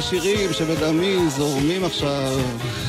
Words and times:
שיר 0.00 0.20
לשירים 0.20 0.52
שבדמי 0.52 1.30
זורמים 1.30 1.84
עכשיו, 1.84 2.38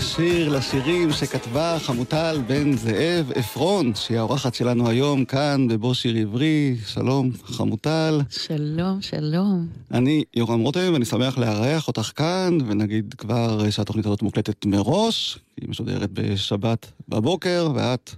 שיר 0.02 0.50
לשירים 0.50 1.12
שכתבה 1.12 1.78
חמוטל 1.80 2.42
בן 2.48 2.78
זאב 2.78 3.32
עפרון, 3.36 3.96
שהיא 3.96 4.18
האורחת 4.18 4.54
שלנו 4.54 4.90
היום 4.90 5.26
כאן 5.26 5.68
בבוא 5.68 5.94
שיר 5.94 6.16
עברי. 6.16 6.76
שלום, 6.88 7.32
חמוטל. 7.44 8.22
שלום, 8.30 9.02
שלום. 9.02 9.68
אני 9.92 10.24
יורם 10.36 10.60
רותם, 10.60 10.90
ואני 10.94 11.06
שמח 11.06 11.38
לארח 11.38 11.88
אותך 11.88 12.12
כאן, 12.16 12.58
ונגיד 12.68 13.16
כבר 13.18 13.70
שהתוכנית 13.70 14.06
הזאת 14.06 14.22
מוקלטת 14.22 14.66
מראש, 14.66 15.40
היא 15.62 15.70
משודרת 15.70 16.10
בשבת 16.14 16.92
בבוקר, 17.10 17.70
ואת 17.76 18.12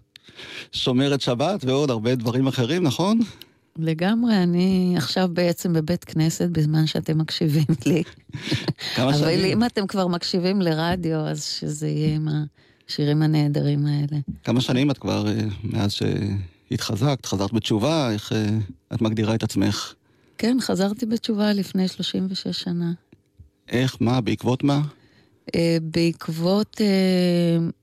שומרת 0.71 1.21
שבת 1.21 1.65
ועוד 1.65 1.89
הרבה 1.89 2.15
דברים 2.15 2.47
אחרים, 2.47 2.83
נכון? 2.83 3.19
לגמרי, 3.77 4.43
אני 4.43 4.93
עכשיו 4.97 5.29
בעצם 5.33 5.73
בבית 5.73 6.03
כנסת 6.03 6.49
בזמן 6.49 6.87
שאתם 6.87 7.17
מקשיבים 7.17 7.65
לי. 7.85 8.03
כמה 8.95 9.09
אבל 9.09 9.13
שנים? 9.13 9.45
אם 9.45 9.65
אתם 9.65 9.87
כבר 9.87 10.07
מקשיבים 10.07 10.61
לרדיו, 10.61 11.19
אז 11.19 11.43
שזה 11.43 11.87
יהיה 11.87 12.15
עם 12.15 12.27
השירים 12.87 13.21
הנהדרים 13.21 13.85
האלה. 13.85 14.19
כמה 14.43 14.61
שנים 14.61 14.91
את 14.91 14.97
כבר 14.97 15.27
אה, 15.27 15.41
מאז 15.63 15.91
שהתחזקת, 15.91 17.25
חזרת 17.25 17.53
בתשובה, 17.53 18.11
איך 18.11 18.33
אה, 18.33 18.45
את 18.93 19.01
מגדירה 19.01 19.35
את 19.35 19.43
עצמך? 19.43 19.93
כן, 20.37 20.57
חזרתי 20.61 21.05
בתשובה 21.05 21.53
לפני 21.53 21.87
36 21.87 22.47
שנה. 22.47 22.91
איך, 23.69 23.97
מה, 23.99 24.21
בעקבות 24.21 24.63
מה? 24.63 24.81
אה, 25.55 25.77
בעקבות 25.81 26.81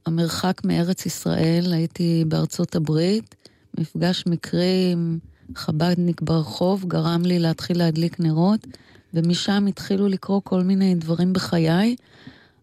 המרחק 0.06 0.60
מארץ 0.64 1.06
ישראל, 1.06 1.72
הייתי 1.72 2.24
בארצות 2.28 2.76
הברית, 2.76 3.34
מפגש 3.78 4.24
מקרי 4.26 4.90
עם 4.92 5.18
חב"דניק 5.54 6.20
ברחוב 6.20 6.84
גרם 6.84 7.22
לי 7.22 7.38
להתחיל 7.38 7.78
להדליק 7.78 8.20
נרות, 8.20 8.66
ומשם 9.14 9.66
התחילו 9.68 10.08
לקרות 10.08 10.44
כל 10.44 10.62
מיני 10.62 10.94
דברים 10.94 11.32
בחיי. 11.32 11.96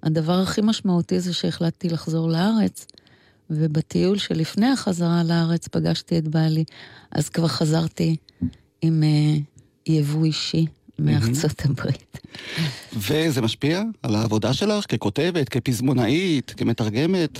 הדבר 0.04 0.40
הכי 0.40 0.62
משמעותי 0.64 1.20
זה 1.20 1.34
שהחלטתי 1.34 1.90
לחזור 1.90 2.30
לארץ, 2.30 2.88
ובטיול 3.50 4.18
שלפני 4.18 4.68
החזרה 4.68 5.24
לארץ 5.24 5.68
פגשתי 5.68 6.18
את 6.18 6.28
בעלי, 6.28 6.64
אז 7.12 7.30
כבר 7.30 7.48
חזרתי 7.48 8.16
עם 8.82 9.04
uh, 9.04 9.92
יבוא 9.92 10.26
אישי 10.26 10.66
מארצות 11.00 11.66
הברית. 11.66 12.18
וזה 12.94 13.42
משפיע 13.42 13.84
על 14.04 14.16
העבודה 14.16 14.54
שלך 14.54 14.86
ככותבת, 14.96 15.50
כפזמונאית, 15.50 16.54
כמתרגמת? 16.58 17.40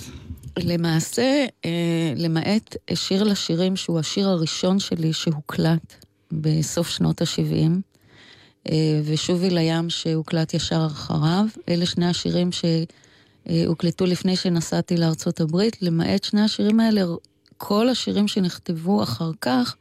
למעשה, 0.64 1.46
אה, 1.66 2.14
למעט 2.16 2.76
שיר 2.94 3.24
לשירים, 3.24 3.76
שהוא 3.76 4.00
השיר 4.00 4.30
הראשון 4.30 4.80
שלי 4.80 5.14
שהוקלט 5.14 6.06
בסוף 6.32 6.90
שנות 6.90 7.22
ה-70, 7.22 7.82
אה, 8.70 9.02
ושובי 9.04 9.50
לים 9.50 9.90
שהוקלט 9.90 10.54
ישר 10.54 10.86
אחריו, 10.86 11.46
אלה 11.70 11.86
שני 11.86 12.06
השירים 12.06 12.50
שהוקלטו 12.52 14.06
לפני 14.06 14.36
שנסעתי 14.36 14.98
לארצות 14.98 15.42
הברית, 15.42 15.82
למעט 15.82 16.24
שני 16.24 16.42
השירים 16.42 16.80
האלה, 16.80 17.02
כל 17.58 17.90
השירים 17.90 18.28
שנכתבו 18.28 19.04
אחר 19.04 19.32
כך, 19.42 19.76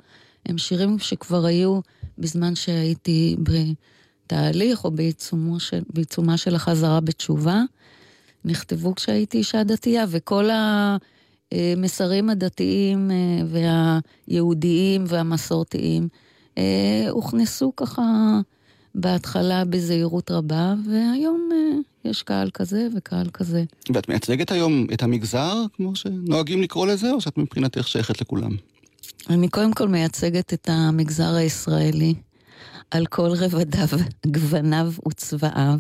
הם 0.47 0.59
שירים 0.59 0.99
שכבר 0.99 1.47
היו 1.47 1.81
בזמן 2.19 2.55
שהייתי 2.55 3.37
בתהליך 4.27 4.85
או 4.85 4.91
בעיצומו 4.91 5.61
של, 5.61 5.83
בעיצומה 5.93 6.37
של 6.37 6.55
החזרה 6.55 7.01
בתשובה. 7.01 7.63
נכתבו 8.47 8.95
כשהייתי 8.95 9.39
אישה 9.39 9.65
דתייה, 9.65 10.05
וכל 10.09 10.49
המסרים 11.53 12.31
הדתיים 12.31 13.11
אה, 13.11 13.63
והיהודיים 14.29 15.05
והמסורתיים 15.09 16.09
אה, 16.59 17.07
הוכנסו 17.11 17.73
ככה 17.77 18.03
בהתחלה 18.95 19.65
בזהירות 19.65 20.31
רבה, 20.31 20.75
והיום 20.87 21.49
אה, 21.53 22.11
יש 22.11 22.23
קהל 22.23 22.51
כזה 22.55 22.89
וקהל 22.97 23.29
כזה. 23.33 23.65
ואת 23.95 24.09
מייצגת 24.09 24.53
היום 24.53 24.87
את 24.93 25.03
המגזר, 25.03 25.65
כמו 25.73 25.97
שנוהגים 25.97 26.63
לקרוא 26.63 26.87
לזה, 26.87 27.11
או 27.11 27.21
שאת 27.21 27.39
מבחינתך 27.39 27.89
שייכת 27.89 28.21
לכולם? 28.21 28.51
אני 29.31 29.49
קודם 29.49 29.73
כל 29.73 29.89
מייצגת 29.89 30.55
את 30.55 30.69
המגזר 30.73 31.35
הישראלי 31.35 32.15
על 32.91 33.07
כל 33.07 33.31
רבדיו, 33.31 33.89
גווניו 34.27 34.93
וצבעיו. 35.09 35.79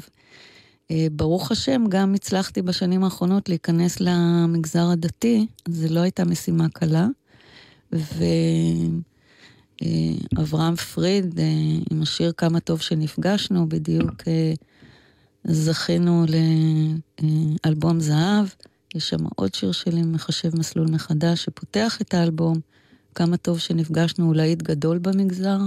אה, 0.90 1.06
ברוך 1.12 1.52
השם, 1.52 1.84
גם 1.88 2.14
הצלחתי 2.14 2.62
בשנים 2.62 3.04
האחרונות 3.04 3.48
להיכנס 3.48 4.00
למגזר 4.00 4.90
הדתי, 4.90 5.46
זו 5.68 5.94
לא 5.94 6.00
הייתה 6.00 6.24
משימה 6.24 6.68
קלה. 6.68 7.06
ואברהם 9.82 10.76
פריד, 10.76 11.38
אה, 11.38 11.44
עם 11.90 12.02
השיר 12.02 12.32
כמה 12.36 12.60
טוב 12.60 12.80
שנפגשנו, 12.80 13.68
בדיוק 13.68 14.28
אה, 14.28 14.52
זכינו 15.44 16.24
לאלבום 17.64 18.00
זהב. 18.00 18.46
יש 18.94 19.08
שם 19.08 19.26
עוד 19.36 19.54
שיר 19.54 19.72
שלי, 19.72 20.02
מחשב 20.02 20.58
מסלול 20.58 20.86
מחדש, 20.90 21.44
שפותח 21.44 21.98
את 22.00 22.14
האלבום. 22.14 22.60
כמה 23.14 23.36
טוב 23.36 23.58
שנפגשנו, 23.58 24.32
להיט 24.32 24.62
גדול 24.62 24.98
במגזר. 24.98 25.58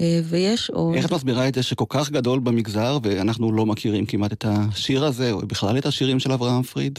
אה, 0.00 0.20
ויש 0.24 0.70
עוד... 0.70 0.94
איך 0.94 1.06
את 1.06 1.12
מסבירה 1.12 1.48
את 1.48 1.54
זה 1.54 1.62
שכל 1.62 1.84
כך 1.88 2.10
גדול 2.10 2.40
במגזר, 2.40 2.98
ואנחנו 3.02 3.52
לא 3.52 3.66
מכירים 3.66 4.06
כמעט 4.06 4.32
את 4.32 4.44
השיר 4.48 5.04
הזה, 5.04 5.32
או 5.32 5.38
בכלל 5.38 5.78
את 5.78 5.86
השירים 5.86 6.18
של 6.18 6.32
אברהם 6.32 6.62
פריד? 6.62 6.98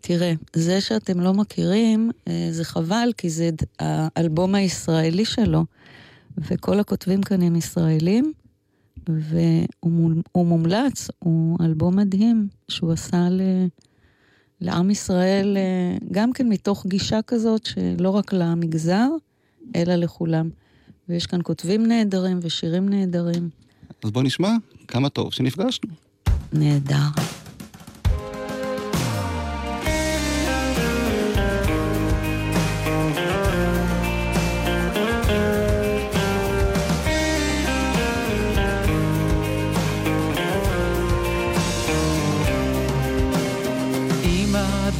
תראה, 0.00 0.32
זה 0.52 0.80
שאתם 0.80 1.20
לא 1.20 1.34
מכירים, 1.34 2.10
אה, 2.28 2.48
זה 2.50 2.64
חבל, 2.64 3.12
כי 3.16 3.30
זה 3.30 3.50
האלבום 3.78 4.54
הישראלי 4.54 5.24
שלו, 5.24 5.64
וכל 6.38 6.80
הכותבים 6.80 7.22
כאן 7.22 7.42
הם 7.42 7.56
ישראלים, 7.56 8.32
והוא 9.08 10.46
מומלץ, 10.46 11.08
הוא 11.18 11.58
אלבום 11.64 11.96
מדהים 11.96 12.48
שהוא 12.68 12.92
עשה 12.92 13.28
ל... 13.30 13.40
לעם 14.60 14.90
ישראל, 14.90 15.56
אה, 15.56 15.98
גם 16.12 16.32
כן 16.32 16.48
מתוך 16.48 16.86
גישה 16.86 17.22
כזאת 17.22 17.66
שלא 17.66 18.10
רק 18.10 18.32
למגזר, 18.32 19.08
אלא 19.76 19.94
לכולם. 19.94 20.50
ויש 21.08 21.26
כאן 21.26 21.40
כותבים 21.42 21.86
נהדרים 21.86 22.38
ושירים 22.42 22.88
נהדרים. 22.88 23.48
אז 24.04 24.10
בוא 24.10 24.22
נשמע 24.22 24.50
כמה 24.88 25.08
טוב 25.08 25.32
שנפגשנו. 25.32 25.90
נהדר. 26.52 26.96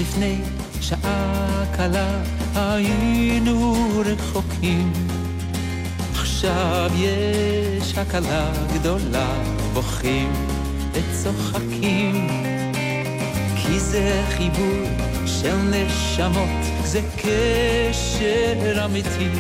לפני 0.01 0.41
שעה 0.81 1.65
קלה 1.77 2.23
היינו 2.55 3.75
רחוקים 4.05 4.93
עכשיו 6.45 6.91
יש 6.97 7.99
הקלה 7.99 8.53
גדולה, 8.75 9.43
בוכים 9.73 10.33
וצוחקים. 10.93 12.29
כי 13.57 13.81
זה 13.81 14.23
חיבור 14.37 14.89
של 15.27 15.57
נשמות, 15.57 16.65
זה 16.85 17.01
קשר 17.17 18.85
אמיתי. 18.85 19.31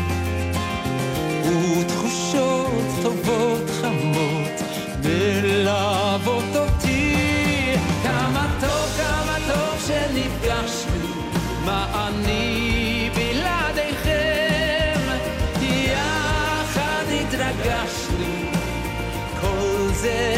ותחושות 1.44 2.70
טובות 3.02 3.70
חמות 3.80 4.62
מלוות 5.04 6.56
אותי. 6.56 6.81
כל 20.02 20.31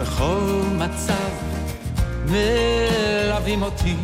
בכל 0.00 0.62
מצב, 0.72 1.30
מלווים 2.26 3.62
אותי. 3.62 3.96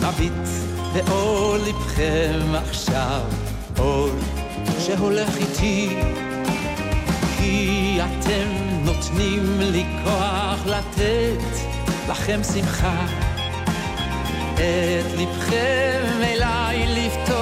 מביט 0.00 0.32
באור 0.92 1.56
לבכם 1.56 2.54
עכשיו, 2.54 3.20
אור 3.78 4.08
שהולך 4.78 5.36
איתי. 5.36 6.00
כי 7.38 7.98
אתם 8.00 8.48
נותנים 8.84 9.60
לי 9.60 9.84
כוח 10.04 10.66
לתת 10.66 11.44
לכם 12.08 12.40
שמחה. 12.54 13.06
את 14.54 15.18
לבכם 15.18 16.20
אליי 16.22 16.86
לפתוח. 16.86 17.33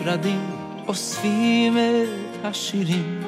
שנפרדים, 0.00 0.50
אוספים 0.88 1.76
את 1.78 2.44
השירים 2.44 3.20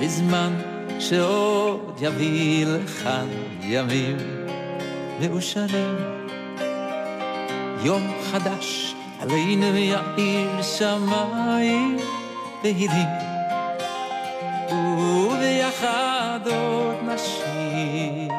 לזמן 0.00 0.52
שעוד 0.98 1.98
יביא 2.00 2.66
לכאן 2.66 3.26
ימים 3.60 4.16
מאושרים. 5.20 5.96
יום 7.82 8.02
חדש 8.30 8.94
עלינו 9.20 9.76
יאיר 9.76 10.62
שמיים 10.62 11.96
בהירים, 12.62 13.08
וביחד 14.70 16.40
עוד 16.44 16.96
נשיר 17.02 18.32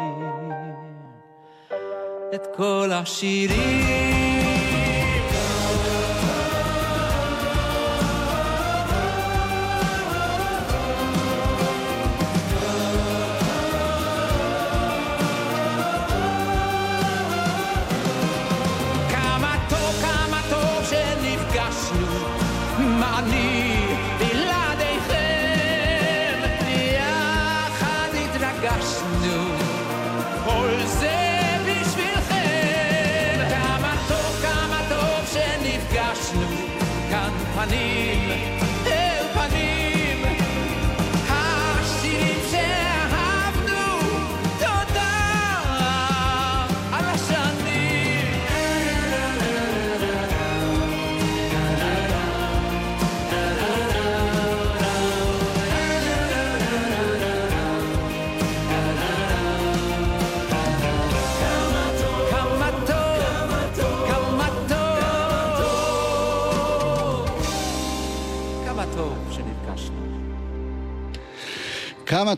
את 2.35 2.47
כל 2.57 2.89
השירים. 2.93 4.26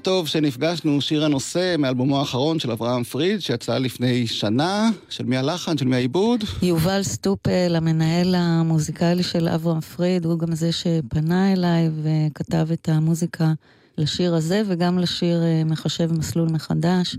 טוב 0.01 0.27
שנפגשנו, 0.27 1.01
שיר 1.01 1.25
הנושא 1.25 1.75
מאלבומו 1.77 2.20
האחרון 2.20 2.60
של 2.60 2.72
אברהם 2.72 3.03
פריד, 3.03 3.39
שיצא 3.39 3.77
לפני 3.77 4.27
שנה. 4.27 4.89
של 5.10 5.24
מי 5.24 5.38
הלחן? 5.38 5.77
של 5.77 5.86
מי 5.86 5.96
העיבוד? 5.96 6.44
יובל 6.62 7.03
סטופל, 7.03 7.75
המנהל 7.75 8.36
המוזיקלי 8.36 9.24
של 9.24 9.48
אברהם 9.48 9.82
פריד, 9.82 10.25
הוא 10.25 10.39
גם 10.39 10.56
זה 10.56 10.72
שפנה 10.72 11.53
אליי 11.53 11.89
וכתב 12.03 12.68
את 12.74 12.89
המוזיקה 12.89 13.53
לשיר 13.98 14.36
הזה, 14.36 14.62
וגם 14.68 15.00
לשיר 15.00 15.44
אה, 15.44 15.63
מחשב 15.65 16.12
מסלול 16.12 16.50
מחדש. 16.51 17.15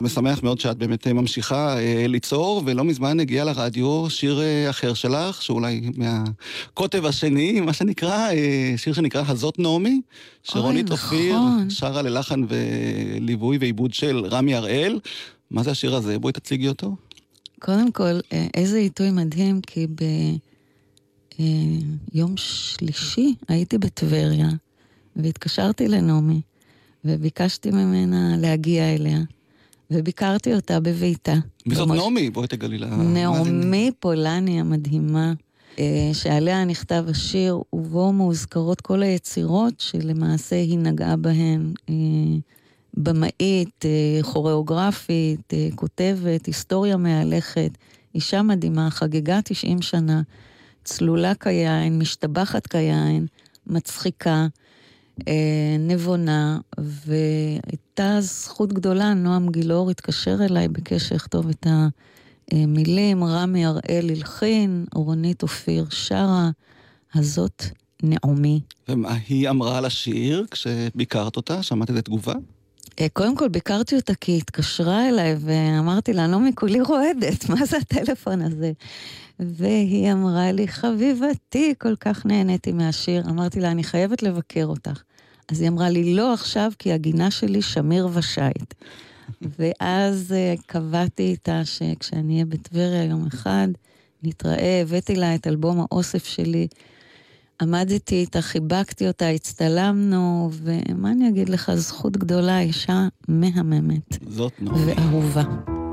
משמח 0.00 0.42
מאוד 0.42 0.60
שאת 0.60 0.76
באמת 0.76 1.06
ממשיכה 1.06 1.78
אה, 1.78 2.06
ליצור, 2.06 2.62
ולא 2.66 2.84
מזמן 2.84 3.20
הגיע 3.20 3.44
לרדיו 3.44 4.10
שיר 4.10 4.40
אה, 4.40 4.70
אחר 4.70 4.94
שלך, 4.94 5.42
שאולי 5.42 5.90
מהקוטב 5.96 7.06
השני, 7.06 7.60
מה 7.60 7.72
שנקרא, 7.72 8.30
אה, 8.30 8.74
שיר 8.76 8.92
שנקרא 8.92 9.22
הזאת 9.28 9.58
נעמי, 9.58 10.00
שרונית 10.42 10.90
אופיר 10.90 11.36
נכון. 11.36 11.70
שרה 11.70 12.02
ללחן 12.02 12.44
וליווי 12.48 13.58
ועיבוד 13.58 13.94
של 13.94 14.26
רמי 14.30 14.54
הראל. 14.54 15.00
מה 15.50 15.62
זה 15.62 15.70
השיר 15.70 15.94
הזה? 15.94 16.18
בואי 16.18 16.32
תציגי 16.32 16.68
אותו. 16.68 16.96
קודם 17.60 17.92
כל, 17.92 18.20
אה, 18.32 18.46
איזה 18.54 18.78
עיתוי 18.78 19.10
מדהים, 19.10 19.60
כי 19.60 19.86
ביום 22.12 22.36
שלישי 22.36 23.34
הייתי 23.48 23.78
בטבריה, 23.78 24.48
והתקשרתי 25.16 25.88
לנעמי, 25.88 26.40
וביקשתי 27.04 27.70
ממנה 27.70 28.36
להגיע 28.36 28.94
אליה, 28.94 29.18
וביקרתי 29.94 30.54
אותה 30.54 30.80
בביתה. 30.80 31.34
מי 31.66 31.74
זאת 31.74 31.88
במוש- 31.88 31.98
נעמי? 32.04 32.30
בואי 32.30 32.46
תגלי 32.48 32.78
לה. 32.78 32.86
נעמי 32.96 33.90
פולני 34.00 34.60
המדהימה, 34.60 35.32
אה, 35.78 36.10
שעליה 36.12 36.64
נכתב 36.64 37.04
השיר, 37.08 37.62
ובו 37.72 38.12
מאוזכרות 38.12 38.80
כל 38.80 39.02
היצירות 39.02 39.74
שלמעשה 39.78 40.56
היא 40.56 40.78
נגעה 40.78 41.16
בהן. 41.16 41.72
אה, 41.90 41.94
במאית, 42.94 43.84
אה, 43.84 44.22
כוריאוגרפית, 44.22 45.52
כותבת, 45.74 46.46
היסטוריה 46.46 46.96
מהלכת, 46.96 47.70
אישה 48.14 48.42
מדהימה, 48.42 48.90
חגגה 48.90 49.40
90 49.44 49.82
שנה, 49.82 50.22
צלולה 50.84 51.34
כיין, 51.34 51.98
משתבחת 51.98 52.66
כיין, 52.66 53.26
מצחיקה, 53.66 54.46
נבונה, 55.78 56.58
והייתה 57.98 58.20
זכות 58.20 58.72
גדולה, 58.72 59.14
נועם 59.14 59.48
גילאור 59.48 59.90
התקשר 59.90 60.36
אליי, 60.44 60.68
ביקש 60.68 61.12
לכתוב 61.12 61.48
את 61.48 61.66
המילים, 62.52 63.24
רמי 63.24 63.66
הראל 63.66 64.10
הלחין, 64.10 64.84
רונית 64.94 65.42
אופיר 65.42 65.86
שרה, 65.90 66.50
הזאת 67.14 67.62
נעמי. 68.02 68.60
ומה 68.88 69.16
היא 69.28 69.50
אמרה 69.50 69.78
על 69.78 69.84
השיר 69.84 70.46
כשביקרת 70.50 71.36
אותה? 71.36 71.62
שמעת 71.62 71.90
איזה 71.90 72.02
תגובה? 72.02 72.34
אה, 73.00 73.06
קודם 73.12 73.36
כל 73.36 73.48
ביקרתי 73.48 73.96
אותה 73.96 74.14
כי 74.14 74.32
היא 74.32 74.38
התקשרה 74.38 75.08
אליי 75.08 75.36
ואמרתי 75.40 76.12
לה, 76.12 76.26
נעמי, 76.26 76.50
כולי 76.54 76.80
רועדת, 76.80 77.48
מה 77.48 77.66
זה 77.66 77.76
הטלפון 77.76 78.42
הזה? 78.42 78.72
והיא 79.38 80.12
אמרה 80.12 80.52
לי, 80.52 80.68
חביבתי, 80.68 81.74
כל 81.78 81.96
כך 81.96 82.26
נהניתי 82.26 82.72
מהשיר. 82.72 83.22
אמרתי 83.30 83.60
לה, 83.60 83.70
אני 83.70 83.84
חייבת 83.84 84.22
לבקר 84.22 84.64
אותך. 84.64 85.02
אז 85.48 85.60
היא 85.60 85.68
אמרה 85.68 85.90
לי, 85.90 86.14
לא 86.14 86.32
עכשיו, 86.32 86.72
כי 86.78 86.92
הגינה 86.92 87.30
שלי 87.30 87.62
שמיר 87.62 88.08
ושייט. 88.12 88.74
ואז 89.58 90.32
אה, 90.32 90.54
קבעתי 90.66 91.22
איתה 91.22 91.64
שכשאני 91.64 92.32
אהיה 92.32 92.44
בטבריה 92.44 93.04
יום 93.04 93.26
אחד, 93.26 93.68
נתראה, 94.22 94.80
הבאתי 94.82 95.16
לה 95.16 95.34
את 95.34 95.46
אלבום 95.46 95.80
האוסף 95.80 96.24
שלי. 96.24 96.66
עמדתי 97.62 98.14
איתה, 98.14 98.40
חיבקתי 98.40 99.08
אותה, 99.08 99.28
הצטלמנו, 99.28 100.50
ומה 100.52 101.10
אני 101.10 101.28
אגיד 101.28 101.48
לך, 101.48 101.74
זכות 101.74 102.16
גדולה, 102.16 102.60
אישה 102.60 103.08
מהממת 103.28 104.18
זאת 104.28 104.52
נעמי. 104.60 104.92
ואהובה. 104.92 105.83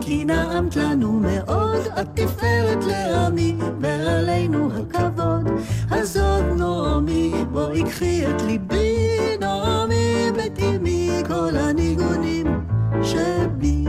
כי 0.00 0.24
נעמת 0.24 0.76
לנו 0.76 1.12
מאוד, 1.12 1.86
את 2.00 2.06
תפארת 2.14 2.84
לעמי, 2.84 3.56
ועלינו 3.80 4.70
הכבוד. 4.76 5.50
אז 5.90 6.20
נעמי, 6.56 7.32
בואי 7.52 7.82
קחי 7.84 8.26
את 8.26 8.42
ליבי, 8.42 9.08
נעמי, 9.40 10.30
בטעימי 10.36 11.10
כל 11.28 11.56
הניגונים 11.56 12.60
שבי. 13.02 13.84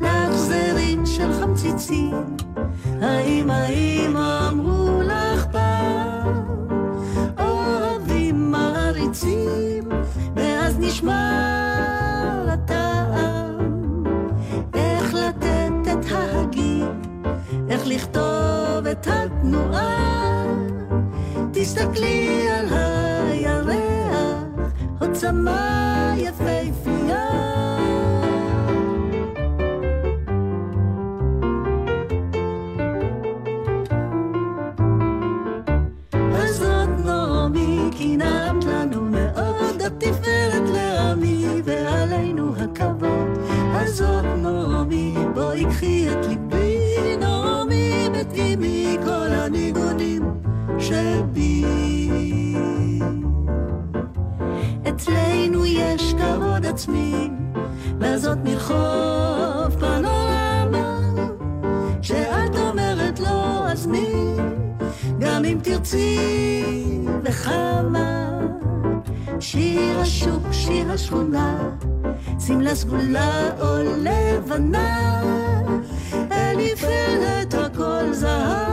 לך 0.00 0.32
זרים 0.32 1.06
של 1.06 1.32
חמציצים, 1.32 2.36
האם 3.02 3.50
האם 3.50 4.16
התנועה. 19.06 20.44
תסתכלי 21.52 22.48
על 22.50 22.66
הירח, 22.70 24.44
עוצמה 25.00 26.14
יפהפייה. 26.16 26.65
שבי. 50.86 51.64
אצלנו 54.88 55.66
יש 55.66 56.14
כבוד 56.14 56.66
עצמי, 56.66 57.30
וזאת 58.00 58.38
מרחוב 58.44 59.80
פנורמה, 59.80 61.00
שאת 62.02 62.56
אומרת 62.56 63.20
לא, 63.20 63.68
אז 63.68 63.86
מי? 63.86 64.36
גם 65.18 65.44
אם 65.44 65.58
תרצי 65.62 66.18
וכמה. 67.22 68.26
שיר 69.40 70.00
השוק, 70.00 70.52
שיר 70.52 70.92
השכונה, 70.92 71.58
שמלה 72.46 72.74
סגולה 72.74 73.50
או 73.60 73.76
לבנה, 74.02 75.22
אלי 76.32 76.74
הכל 77.54 78.12
זהב. 78.12 78.65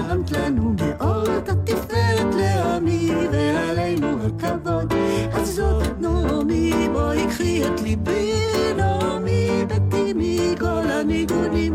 נעמת 0.00 0.30
לנו 0.30 0.74
מאוד, 0.78 1.48
התפארת 1.48 2.34
לעמי, 2.34 3.10
ועלינו 3.32 4.16
הכבוד. 4.26 4.94
אז 5.32 5.54
זאת 5.54 6.00
נעמי, 6.00 6.88
בואי 6.92 7.26
קחי 7.26 7.62
את 7.66 7.80
ליבי, 7.80 8.32
נעמי, 8.76 9.64
בתי 9.68 10.12
מכל 10.16 10.90
הניגונים 10.90 11.72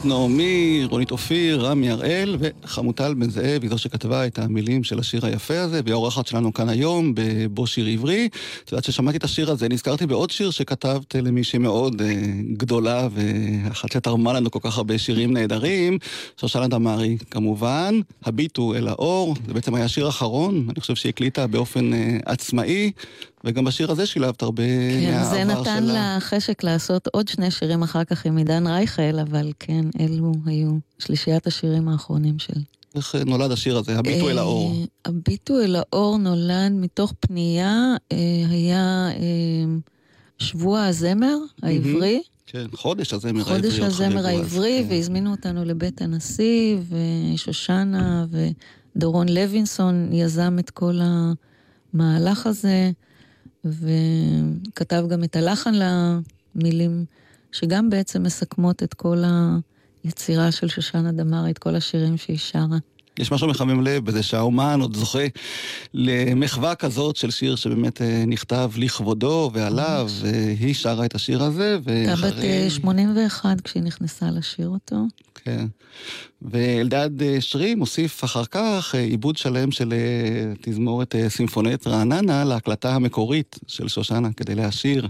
הזאת 0.00 0.12
נעמי, 0.12 0.82
רונית 0.90 1.10
אופיר, 1.10 1.60
רמי 1.60 1.90
הראל 1.90 2.36
וחמוטל 2.38 3.14
בן 3.14 3.30
זאב, 3.30 3.62
היא 3.62 3.70
זו 3.70 3.78
שכתבה 3.78 4.26
את 4.26 4.38
המילים 4.38 4.84
של 4.84 4.98
השיר 4.98 5.26
היפה 5.26 5.60
הזה, 5.60 5.80
והיא 5.84 5.92
האורחת 5.92 6.26
שלנו 6.26 6.54
כאן 6.54 6.68
היום, 6.68 7.12
בבו 7.14 7.66
שיר 7.66 7.86
עברי. 7.86 8.28
את 8.64 8.72
יודעת 8.72 8.84
ששמעתי 8.84 9.18
את 9.18 9.24
השיר 9.24 9.50
הזה, 9.50 9.68
נזכרתי 9.68 10.06
בעוד 10.06 10.30
שיר 10.30 10.50
שכתבת 10.50 11.14
למישהי 11.14 11.58
מאוד 11.58 12.02
אה, 12.02 12.14
גדולה, 12.52 13.08
ואחת 13.12 13.92
שתרמה 13.92 14.32
לנו 14.32 14.50
כל 14.50 14.58
כך 14.62 14.78
הרבה 14.78 14.98
שירים 14.98 15.32
נהדרים, 15.32 15.98
שושנה 16.40 16.68
דמארי, 16.68 17.16
כמובן, 17.30 18.00
הביטו 18.24 18.74
אל 18.74 18.88
האור, 18.88 19.34
זה 19.46 19.54
בעצם 19.54 19.74
היה 19.74 19.88
שיר 19.88 20.08
אחרון, 20.08 20.66
אני 20.70 20.80
חושב 20.80 20.94
שהיא 20.94 21.10
הקליטה 21.10 21.46
באופן 21.46 21.94
אה, 21.94 22.18
עצמאי. 22.26 22.90
וגם 23.44 23.64
בשיר 23.64 23.90
הזה 23.90 24.06
שילבת 24.06 24.42
הרבה 24.42 24.62
כן, 24.62 25.10
מהעבר 25.12 25.30
זה 25.30 25.42
שלה. 25.42 25.60
נתן 25.60 25.84
לה 25.84 26.16
חשק 26.20 26.64
לעשות 26.64 27.06
עוד 27.06 27.28
שני 27.28 27.50
שירים 27.50 27.82
אחר 27.82 28.04
כך 28.04 28.26
עם 28.26 28.36
עידן 28.36 28.66
רייכל, 28.66 29.18
אבל 29.18 29.52
כן, 29.58 29.84
אלו 30.00 30.32
היו 30.46 30.70
שלישיית 30.98 31.46
השירים 31.46 31.88
האחרונים 31.88 32.38
של... 32.38 32.60
איך 32.94 33.14
אה, 33.14 33.24
נולד 33.24 33.50
השיר 33.50 33.78
הזה, 33.78 33.98
הביטו 33.98 34.30
אל 34.30 34.38
האור. 34.38 34.72
אה, 34.72 34.84
הביטו 35.04 35.60
אל 35.60 35.76
האור 35.76 36.18
נולד 36.18 36.72
מתוך 36.72 37.12
פנייה, 37.20 37.94
אה, 38.12 38.16
היה 38.48 39.08
שבוע 40.38 40.84
הזמר 40.84 41.36
העברי, 41.62 42.22
כן, 42.46 42.66
חודש 42.74 43.12
הזמר 43.12 43.38
העברי. 43.38 43.70
חודש 43.70 43.78
הזמר 43.78 44.26
העברי, 44.26 44.84
כן. 44.84 44.94
והזמינו 44.94 45.30
אותנו 45.30 45.64
לבית 45.64 46.02
הנשיא, 46.02 46.76
ושושנה 47.34 48.26
ודורון 48.96 49.28
לוינסון 49.28 50.12
יזם 50.12 50.56
את 50.58 50.70
כל 50.70 50.98
המהלך 51.94 52.46
הזה, 52.46 52.90
וכתב 53.64 55.04
גם 55.08 55.24
את 55.24 55.36
הלחן 55.36 55.72
למילים, 55.74 57.04
שגם 57.52 57.90
בעצם 57.90 58.22
מסכמות 58.22 58.82
את 58.82 58.94
כל 58.94 59.22
היצירה 60.04 60.52
של 60.52 60.68
שושנה 60.68 61.12
דמארי, 61.12 61.50
את 61.50 61.58
כל 61.58 61.76
השירים 61.76 62.16
שהיא 62.16 62.38
שרה. 62.38 62.78
יש 63.18 63.32
משהו 63.32 63.48
מחמם 63.48 63.80
לב 63.82 64.04
בזה 64.04 64.22
שהאומן 64.22 64.80
עוד 64.80 64.96
זוכה 64.96 65.26
למחווה 65.94 66.74
כזאת 66.74 67.16
של 67.16 67.30
שיר 67.30 67.56
שבאמת 67.56 68.02
אה, 68.02 68.24
נכתב 68.26 68.70
לכבודו 68.76 69.50
ועליו, 69.54 70.10
והיא 70.20 70.74
שרה 70.74 71.04
את 71.04 71.14
השיר 71.14 71.42
הזה, 71.42 71.78
הייתה 71.86 72.14
בת 72.16 72.22
ואחרי... 72.22 72.64
אה, 72.64 72.70
81 72.70 73.60
כשהיא 73.60 73.82
נכנסה 73.82 74.30
לשיר 74.30 74.68
אותו. 74.68 74.96
כן. 75.34 75.66
ואלדד 76.42 77.22
אה, 77.22 77.40
שרי 77.40 77.74
מוסיף 77.74 78.24
אחר 78.24 78.44
כך 78.44 78.94
אה, 78.94 79.00
עיבוד 79.00 79.36
שלם 79.36 79.70
של 79.70 79.92
אה, 79.92 80.52
תזמורת 80.60 81.14
סימפונית 81.28 81.86
רעננה 81.86 82.44
להקלטה 82.44 82.94
המקורית 82.94 83.58
של 83.66 83.88
שושנה 83.88 84.32
כדי 84.32 84.54
להשאיר 84.54 85.08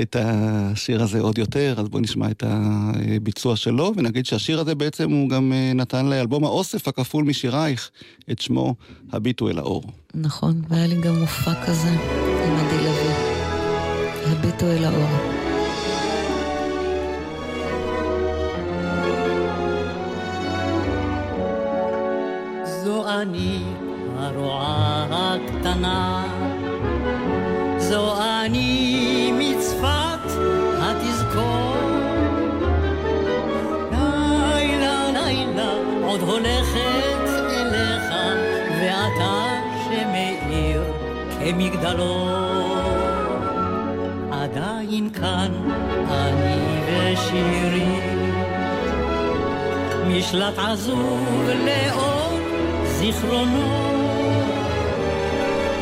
את 0.00 0.16
השיר 0.18 1.02
הזה 1.02 1.20
עוד 1.20 1.38
יותר, 1.38 1.74
אז 1.78 1.88
בואו 1.88 2.02
נשמע 2.02 2.30
את 2.30 2.42
הביצוע 2.46 3.56
שלו, 3.56 3.92
ונגיד 3.96 4.26
שהשיר 4.26 4.60
הזה 4.60 4.74
בעצם 4.74 5.10
הוא 5.10 5.28
גם 5.28 5.52
נתן 5.74 6.06
לאלבום 6.06 6.44
האוסף 6.44 6.88
הכפול 6.88 7.24
משירייך 7.24 7.90
את 8.30 8.40
שמו 8.40 8.74
הביטו 9.12 9.48
אל 9.48 9.58
האור. 9.58 9.84
נכון, 10.14 10.62
והיה 10.68 10.86
לי 10.86 11.00
גם 11.00 11.20
מופע 11.20 11.66
כזה 11.66 11.88
עם 11.88 12.56
עדי 12.56 12.76
לוי. 12.76 13.14
הביטו 14.26 14.66
אל 14.66 14.84
האור. 14.84 15.33
אני 23.24 23.62
הרועה 24.18 25.06
הקטנה, 25.10 26.24
זו 27.78 28.22
אני 28.22 29.32
מצפת 29.38 30.30
התזכור. 30.78 31.76
לילה 33.90 35.10
לילה 35.12 35.72
עוד 36.06 36.20
הולכת 36.20 37.28
אליך, 37.50 38.14
ואתה 38.80 39.60
שמאיר 39.84 40.82
כמגדלור. 41.38 42.28
עדיין 44.32 45.10
כאן 45.10 45.52
אני 46.10 46.80
ושירי 46.86 48.00
משלט 50.06 50.58
עזוב 50.58 51.48
לאור 51.48 52.23
זיכרונות. 53.04 54.44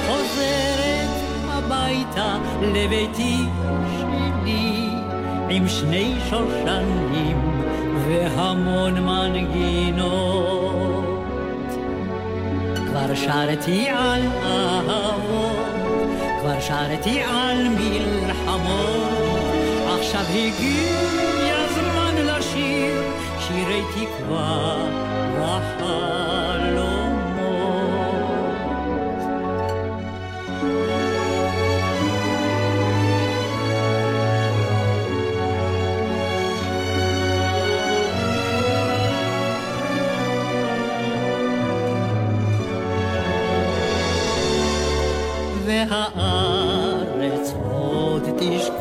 חוזרת 0.06 1.10
הביתה 1.48 2.38
לביתי 2.62 3.36
שלי, 3.98 4.88
עם 5.48 5.68
שני 5.68 6.14
שושנים 6.30 7.62
והמון 8.06 8.98
מנגינות. 8.98 10.04
כבר 12.74 13.14
שרתי 13.14 13.88
על 13.88 14.22
אהבות, 14.44 15.56
כבר 16.40 16.60
שרתי 16.60 17.22
על 17.22 17.68
מלחמות, 17.68 19.12
עכשיו 19.98 20.24
הגיע 20.30 21.54
הזמן 21.56 22.14
לשיר 22.16 23.02
שירי 23.40 23.82
תקווה 23.94 24.76
וחלומות. 25.36 26.31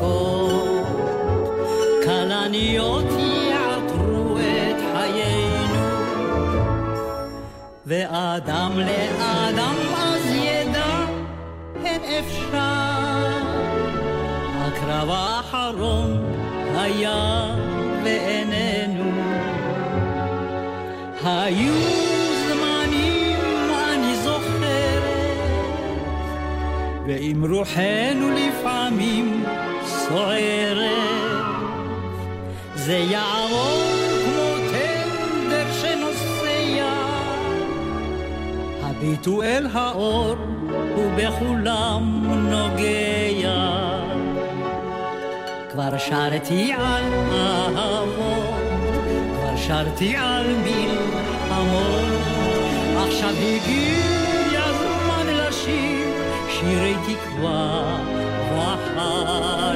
תשקוט, 0.02 0.86
כלניות 2.04 3.06
יעטרו 3.50 4.36
את 4.38 4.76
חיינו, 4.92 5.84
ואדם 7.86 8.72
לאדם 8.76 9.74
אז 9.96 10.26
ידע, 10.34 11.06
אין 11.84 12.00
אפשר. 12.18 13.42
הקרב 14.58 15.08
האחרון 15.10 16.24
היה 16.74 17.54
ואיננו. 18.04 19.10
היו 21.24 22.02
ועם 27.06 27.44
רוחנו 27.44 28.30
לפעמים 28.30 29.44
סוערת. 30.12 30.92
זה 32.74 32.96
יעבור 32.96 33.82
כמו 34.24 34.68
תנדר 34.70 35.66
שנוסע, 35.80 36.92
הביטו 38.82 39.42
אל 39.42 39.66
האור 39.72 40.36
ובכולם 40.98 42.24
נוגע. 42.50 43.82
כבר 45.70 45.98
שרתי 45.98 46.72
על 46.72 47.04
אהבות, 47.32 48.54
כבר 49.36 49.56
שרתי 49.56 50.16
על 50.16 50.46
מלחמות, 50.56 52.04
עכשיו 53.06 53.30
הגיע 53.30 54.60
הזמן 54.64 55.26
לשיר 55.26 56.08
שירי 56.48 56.94
תקווה 57.06 57.98
וחלומות. 58.56 59.71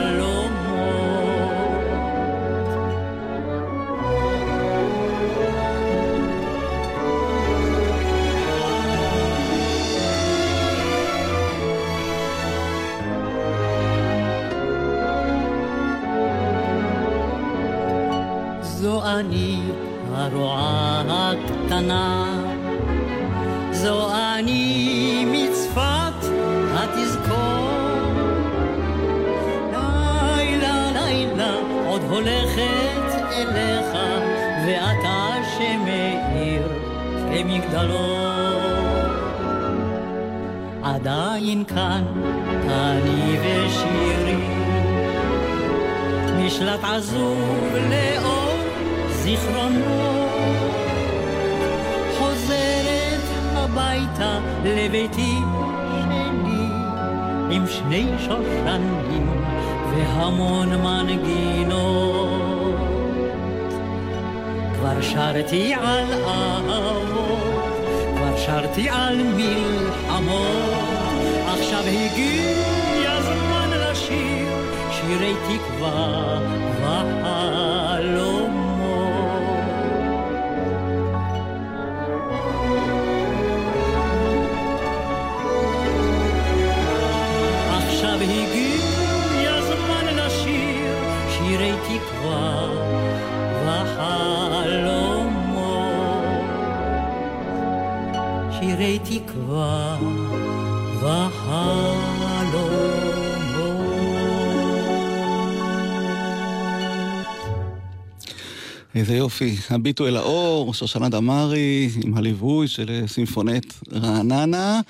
אני 19.21 19.61
הרועה 20.15 21.03
הקטנה, 21.09 22.25
זו 23.73 24.15
אני 24.15 25.25
מצפת 25.27 26.29
התזכור. 26.75 27.69
לילה 29.73 30.91
לילה 30.93 31.55
עוד 31.87 32.03
הולכת 32.11 33.25
אליך, 33.33 33.97
ואתה 34.67 35.35
שמאיר 35.57 36.69
כמגדלור. 37.33 38.37
עדיין 40.83 41.65
כאן 41.65 42.05
אני 42.69 43.39
ושירי 43.41 44.37
משלט 46.39 46.85
עזוב 46.85 47.75
לאור 47.91 48.46
זיכרונו 49.27 50.29
חוזרת 52.19 53.21
הביתה 53.55 54.39
לביתי 54.65 55.35
שלי 55.93 56.69
עם 57.51 57.67
שני 57.67 58.07
שושנים 58.19 59.43
והמון 59.91 60.69
מנגינות 60.83 61.77
כבר 64.75 65.03
שרתי 65.03 65.75
על 65.75 66.13
אהבות 66.25 67.75
כבר 68.17 68.37
שרתי 68.37 68.89
על 68.91 69.23
מלחמות 69.23 70.75
עכשיו 71.47 71.83
הגיע 71.87 73.13
הזמן 73.13 73.71
לשיר 73.71 74.49
שירי 74.91 75.35
תקווה 75.49 76.39
וחלומות. 76.81 77.76
תקווה 99.37 99.99
וחלומות. 101.01 102.77
איזה 108.95 109.17
יופי. 109.17 109.57
הביטו 109.71 110.07
אל 110.07 110.17
האור, 110.17 110.75
שושנה 110.75 111.09
דמארי, 111.09 111.91
עם 112.05 112.17
הליווי 112.17 112.69
של 112.69 113.05
סימפונט 113.07 113.75
רעננה, 113.93 114.81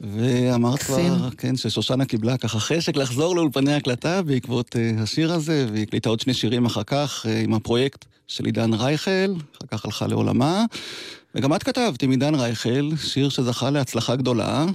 ואמרת. 0.00 0.82
כבר, 0.82 1.30
כן, 1.38 1.56
ששושנה 1.56 2.04
קיבלה 2.04 2.36
ככה 2.36 2.58
חשק 2.58 2.96
לחזור 2.96 3.36
לאולפני 3.36 3.74
הקלטה 3.74 4.22
בעקבות 4.22 4.76
uh, 4.76 5.02
השיר 5.02 5.32
הזה, 5.32 5.66
והיא 5.72 5.82
הקליטה 5.82 6.08
עוד 6.08 6.20
שני 6.20 6.34
שירים 6.34 6.66
אחר 6.66 6.82
כך 6.82 7.26
uh, 7.26 7.28
עם 7.44 7.54
הפרויקט 7.54 8.04
של 8.26 8.44
עידן 8.44 8.74
רייכל, 8.74 9.32
אחר 9.58 9.66
כך 9.70 9.84
הלכה 9.84 10.06
לעולמה. 10.06 10.64
וגם 11.34 11.54
את 11.54 11.62
כתבת 11.62 12.02
עם 12.02 12.10
עידן 12.10 12.34
רייכל, 12.34 12.90
שיר 12.96 13.28
שזכה 13.28 13.70
להצלחה 13.70 14.16
גדולה. 14.16 14.66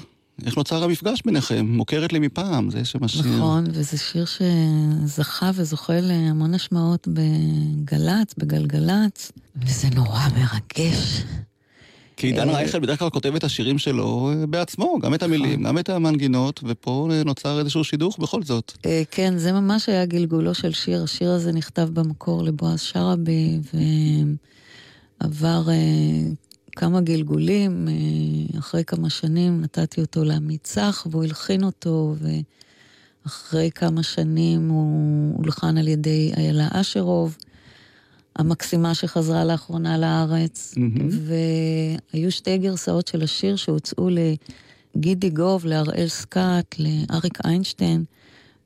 איך 0.46 0.58
נוצר 0.58 0.84
המפגש 0.84 1.22
ביניכם? 1.26 1.66
מוכרת 1.66 2.14
לי 2.14 2.20
מפעם, 2.20 2.72
זה 2.72 2.86
שם 2.86 3.04
השיר. 3.04 3.22
נכון, 3.22 3.66
וזה 3.74 3.98
שיר 3.98 4.26
שזכה 4.26 5.52
וזוכה 5.56 6.00
להמון 6.02 6.54
השמעות 6.54 7.08
בגל"צ, 7.08 8.34
בגלגלצ, 8.38 9.32
וזה 9.56 9.88
נורא 9.96 10.22
מרגש. 10.36 11.24
כי 12.18 12.28
עידן 12.28 12.50
אה, 12.50 12.56
רייכל 12.56 12.80
בדרך 12.80 13.00
כלל 13.00 13.10
כותב 13.10 13.36
את 13.36 13.44
השירים 13.44 13.78
שלו 13.78 14.32
אה, 14.32 14.48
בעצמו, 14.48 15.00
גם 15.02 15.14
את 15.14 15.24
המילים, 15.24 15.64
גם 15.64 15.78
את 15.78 15.90
המנגינות, 15.90 16.60
ופה 16.64 17.10
אה, 17.12 17.24
נוצר 17.24 17.60
איזשהו 17.60 17.84
שידוך 17.84 18.20
בכל 18.20 18.44
זאת. 18.44 18.78
כן, 19.12 19.38
זה 19.38 19.52
ממש 19.52 19.90
היה 19.90 20.06
גלגולו 20.06 20.54
של 20.54 20.74
שיר. 20.74 21.04
השיר 21.04 21.32
הזה 21.32 21.52
נכתב 21.52 21.90
במקור 21.94 22.44
לבועז 22.44 22.82
שרעבי, 22.82 23.60
ועבר 25.22 25.70
אה, 25.70 26.32
כמה 26.76 27.02
גלגולים. 27.02 27.88
אה, 27.88 28.60
אחרי 28.60 28.84
כמה 28.84 29.10
שנים 29.10 29.62
נתתי 29.62 30.02
אותו 30.02 30.24
לעמית 30.24 30.64
צח, 30.64 31.08
והוא 31.12 31.24
הלחין 31.24 31.64
אותו, 31.64 32.16
ואחרי 33.26 33.70
כמה 33.76 34.04
שנים 34.04 34.70
הוא 34.70 35.38
הולחן 35.38 35.78
על 35.78 35.88
ידי 35.88 36.32
איילה 36.38 36.68
אשרוב, 36.72 37.38
המקסימה 38.36 38.94
שחזרה 38.94 39.46
לאחרונה 39.46 39.98
לארץ. 39.98 40.74
מהמם. 40.78 41.10
והיו 42.14 42.32
שתי 42.32 42.58
גרסאות 42.58 43.08
של 43.08 43.22
השיר 43.22 43.56
שהוצאו 43.56 44.10
לגידי 44.96 45.30
גוב, 45.30 45.66
להראל 45.66 46.08
סקאט, 46.08 46.76
לאריק 46.80 47.46
איינשטיין, 47.46 48.04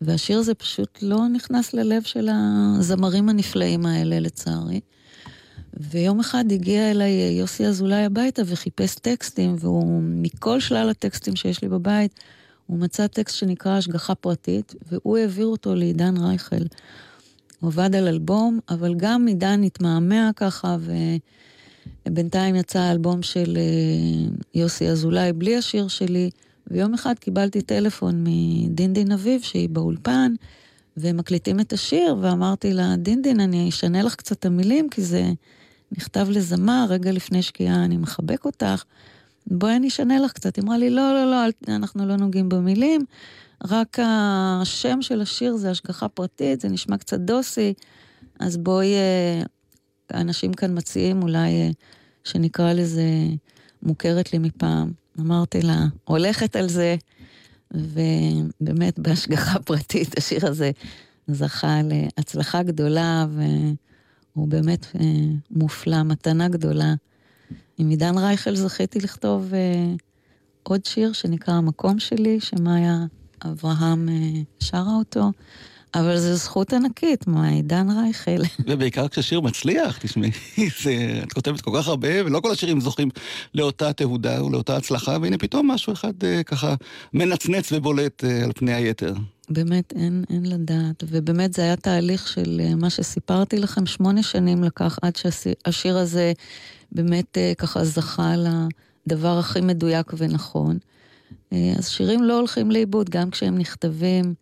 והשיר 0.02 0.40
הזה 0.40 0.54
פשוט 0.54 1.00
לא 1.02 1.28
נכנס 1.28 1.74
ללב 1.74 2.04
של 2.04 2.30
הזמרים 2.32 3.30
הנפלאים 3.30 3.86
האלה, 3.86 4.20
לצערי. 4.20 4.80
ויום 5.80 6.20
אחד 6.20 6.52
הגיע 6.52 6.92
אליי 6.92 7.12
יוסי 7.40 7.66
אזולאי 7.66 8.06
הביתה 8.06 8.42
וחיפש 8.46 8.96
טקסטים, 8.96 9.56
והוא, 9.60 10.02
מכל 10.04 10.60
שלל 10.60 10.90
הטקסטים 10.90 11.36
שיש 11.36 11.62
לי 11.62 11.70
בבית, 11.70 12.20
הוא 12.68 12.80
מצא 12.80 13.08
טקסט 13.08 13.36
שנקרא 13.36 13.72
השגחה 13.72 14.16
פרטית, 14.16 14.76
והוא 14.92 15.18
העביר 15.18 15.46
אותו 15.46 15.76
לעידן 15.76 16.18
רייכל. 16.18 16.66
הוא 17.60 17.68
עבד 17.68 17.96
על 17.96 18.08
אלבום, 18.08 18.60
אבל 18.70 18.96
גם 18.98 19.28
עידן 19.28 19.64
התמהמה 19.64 20.32
ככה, 20.36 20.78
ובינתיים 22.06 22.56
יצא 22.56 22.80
האלבום 22.80 23.22
של 23.22 23.58
אה, 23.58 24.30
יוסי 24.56 24.88
אזולאי 24.88 25.34
בלי 25.34 25.58
השיר 25.58 25.88
שלי, 25.88 26.30
ויום 26.68 26.94
אחד 26.94 27.14
קיבלתי 27.20 27.62
טלפון 27.62 28.24
מדינדין 28.28 29.12
אביב, 29.12 29.42
שהיא 29.42 29.70
באולפן, 29.70 30.34
והם 30.98 31.18
מקליטים 31.18 31.60
את 31.60 31.74
השיר, 31.74 32.16
ואמרתי 32.22 32.74
לה, 32.74 32.96
דינדין, 32.98 33.40
אני 33.40 33.70
אשנה 33.70 34.02
לך 34.02 34.16
קצת 34.16 34.40
את 34.40 34.46
המילים, 34.46 34.90
כי 34.90 35.02
זה 35.02 35.32
נכתב 35.92 36.28
לזמר, 36.30 36.86
רגע 36.90 37.12
לפני 37.12 37.42
שקיעה 37.42 37.86
אני 37.86 37.98
מחבק 37.98 38.46
אותך, 38.46 38.84
בואי 39.48 39.76
אני 39.76 39.88
אשנה 39.88 40.20
לך 40.20 40.32
קצת. 40.32 40.56
היא 40.56 40.64
אמרה 40.64 40.78
לי, 40.78 40.90
לא, 40.90 41.14
לא, 41.14 41.32
לא, 41.32 41.76
אנחנו 41.76 42.06
לא 42.06 42.16
נוגעים 42.16 42.50
במילים, 42.50 43.06
רק 43.66 43.98
השם 44.02 45.02
של 45.02 45.22
השיר 45.22 45.56
זה 45.56 45.72
השגחה 45.72 46.08
פרטית, 46.08 46.62
זה 46.62 46.70
נשמע 46.70 46.98
קצת 46.98 47.20
דוסי, 47.20 47.74
אז 48.40 48.58
בואי, 48.58 48.94
אה, 48.94 49.42
אנשים 50.14 50.54
כאן 50.54 50.78
מציעים 50.78 51.24
אולי 51.24 51.62
אה, 51.62 51.70
שנקרא 52.24 52.74
לזה 52.74 53.04
מוכרת 53.84 54.34
לי 54.34 54.40
מפעם. 54.40 54.92
אמרתי 55.20 55.62
לה, 55.62 55.86
הולכת 56.04 56.56
על 56.56 56.70
זה, 56.70 56.96
ובאמת 57.72 59.00
בהשגחה 59.00 59.60
פרטית 59.60 60.18
השיר 60.18 60.48
הזה 60.48 60.72
זכה 61.28 61.80
להצלחה 61.84 62.64
גדולה, 62.64 63.26
והוא 64.38 64.48
באמת 64.48 64.86
אה, 65.00 65.06
מופלא, 65.52 66.04
מתנה 66.04 66.48
גדולה. 66.48 66.94
עם 67.78 67.90
עידן 67.90 68.18
רייכל 68.18 68.56
זכיתי 68.56 69.00
לכתוב 69.00 69.54
אה, 69.54 69.94
עוד 70.64 70.86
שיר 70.86 71.14
שנקרא 71.14 71.54
המקום 71.54 72.00
שלי, 72.00 72.40
שמאיה 72.40 73.06
אברהם 73.46 74.10
אה, 74.10 74.42
שרה 74.60 74.96
אותו, 74.96 75.32
אבל 75.96 76.18
זו 76.18 76.36
זכות 76.36 76.74
ענקית, 76.74 77.28
מה, 77.28 77.48
עידן 77.48 77.88
רייכל. 77.90 78.42
ובעיקר 78.68 79.08
כששיר 79.08 79.42
מצליח, 79.42 79.98
תשמעי, 79.98 80.32
את 81.24 81.34
כותבת 81.34 81.62
כל 81.62 81.72
כך 81.78 81.88
הרבה, 81.88 82.26
ולא 82.26 82.40
כל 82.40 82.52
השירים 82.52 82.82
זוכים 82.82 83.10
לאותה 83.54 83.94
תהודה 83.94 84.44
ולאותה 84.44 84.78
הצלחה, 84.78 85.18
והנה 85.22 85.38
פתאום 85.38 85.72
משהו 85.72 85.94
אחד 85.94 86.14
אה, 86.24 86.44
ככה 86.44 86.76
מנצנץ 87.14 87.72
ובולט 87.72 88.24
אה, 88.24 88.44
על 88.44 88.52
פני 88.56 88.74
היתר. 88.74 89.14
באמת 89.50 89.94
אין, 89.96 90.24
אין 90.30 90.46
לדעת, 90.46 91.04
ובאמת 91.08 91.54
זה 91.54 91.62
היה 91.62 91.76
תהליך 91.76 92.28
של 92.28 92.62
אה, 92.64 92.76
מה 92.76 92.90
שסיפרתי 92.90 93.60
לכם, 93.60 93.86
שמונה 93.86 94.24
שנים 94.24 94.64
לקח 94.64 94.98
עד 95.02 95.16
שהשיר 95.16 95.98
הזה 95.98 96.34
באמת 96.92 97.38
אה, 97.38 97.54
ככה 97.58 97.84
זכה 97.84 98.34
לדבר 99.08 99.40
הכי 99.40 99.62
מדויק 99.62 100.14
ונכון. 100.18 100.78
אה, 101.54 101.74
אז 101.78 101.90
שירים 101.90 102.24
לא 102.24 102.38
הולכים 102.38 102.72
לאיבוד, 102.72 103.10
גם 103.10 103.30
כשהם 103.30 103.58
נכתבים, 103.58 104.34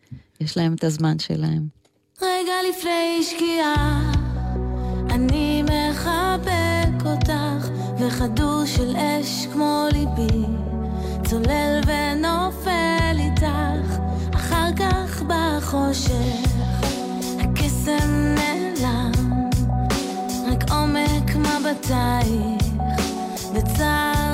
יש 0.41 0.57
להם 0.57 0.73
את 0.73 0.83
הזמן 0.83 1.19
שלהם. 1.19 1.67
רגע 2.21 2.53
לפני 2.69 3.23
שקיעה, 3.23 4.11
אני 5.09 5.63
מחבק 5.63 7.05
אותך, 7.05 7.69
וכדור 7.99 8.65
של 8.65 8.95
אש 8.95 9.47
כמו 9.53 9.85
ליבי, 9.91 10.45
צולל 11.29 11.81
ונופל 11.87 13.17
איתך, 13.19 13.84
בחושך, 15.27 16.51
הקסם 17.39 18.35
נעלם, 18.35 19.11
רק 20.47 20.71
עומק 20.71 21.35
מבטייך, 21.35 22.65
וצער 23.53 24.24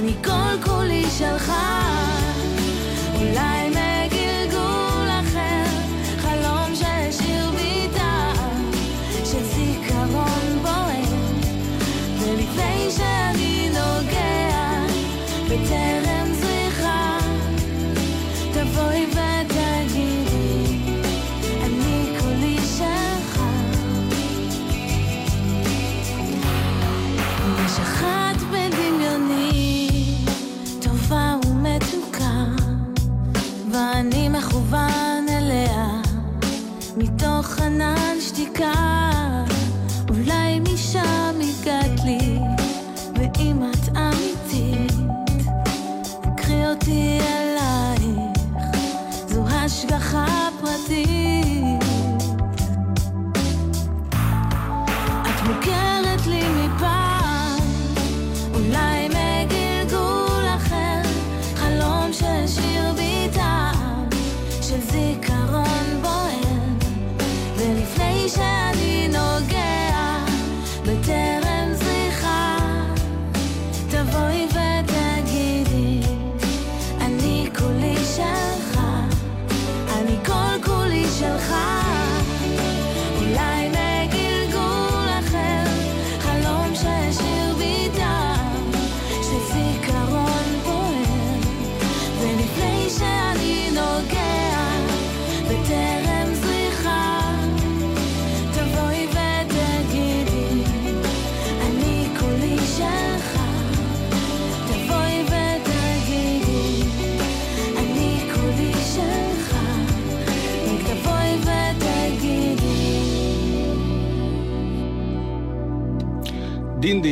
אני 0.00 0.14
כל 0.24 0.62
כולי 0.70 1.04
שלך. 1.18 1.52
מכוון 34.70 35.26
אליה, 35.28 35.86
מתוך 36.96 37.58
ענן 37.58 38.20
שתיקה. 38.20 39.19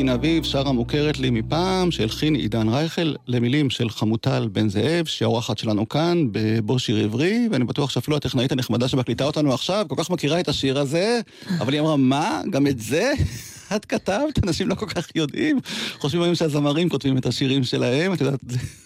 דין 0.09 0.15
אביב, 0.15 0.45
שרה 0.45 0.73
מוכרת 0.73 1.19
לי 1.19 1.31
מפעם, 1.31 1.91
שהלחין 1.91 2.35
עידן 2.35 2.69
רייכל, 2.69 3.15
למילים 3.27 3.71
של 3.71 3.91
חמוטל 3.91 4.49
בן 4.53 4.69
זאב, 4.69 5.07
שהיא 5.07 5.27
האורחת 5.27 5.59
שלנו 5.59 5.89
כאן, 5.89 6.29
בבו 6.33 6.79
שיר 6.79 7.05
עברי, 7.05 7.49
ואני 7.53 7.65
בטוח 7.65 7.91
שאפילו 7.91 8.17
הטכנאית 8.17 8.53
הנחמדה 8.53 8.89
שמקליטה 8.89 9.25
אותנו 9.25 9.55
עכשיו, 9.55 9.87
כל 9.89 9.95
כך 9.99 10.11
מכירה 10.11 10.41
את 10.41 10.49
השיר 10.49 10.79
הזה, 10.79 11.21
אבל 11.59 11.73
היא 11.73 11.81
אמרה, 11.81 11.97
מה? 11.97 12.43
גם 12.51 12.67
את 12.67 12.79
זה? 12.79 13.13
את 13.77 13.85
כתבת? 13.85 14.45
אנשים 14.45 14.69
לא 14.69 14.75
כל 14.75 14.87
כך 14.87 15.17
יודעים. 15.17 15.61
חושבים 15.99 16.23
היום 16.23 16.35
שהזמרים 16.35 16.89
כותבים 16.89 17.19
את 17.19 17.27
השירים 17.27 17.65
שלהם, 17.65 18.13
את 18.13 18.21
יודעת, 18.21 18.41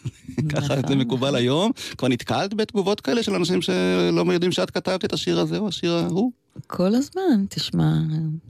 ככה 0.54 0.74
זה 0.88 0.94
מקובל 0.94 1.36
היום. 1.36 1.72
כבר 1.98 2.08
נתקלת 2.08 2.54
בתגובות 2.54 3.00
כאלה 3.00 3.22
של 3.22 3.34
אנשים 3.34 3.62
שלא 3.62 4.32
יודעים 4.32 4.52
שאת 4.52 4.70
כתבת 4.70 5.04
את 5.04 5.12
השיר 5.12 5.40
הזה 5.40 5.58
או 5.58 5.68
השיר 5.68 5.92
ההוא? 5.92 6.32
כל 6.66 6.94
הזמן, 6.94 7.44
תשמע, 7.48 7.92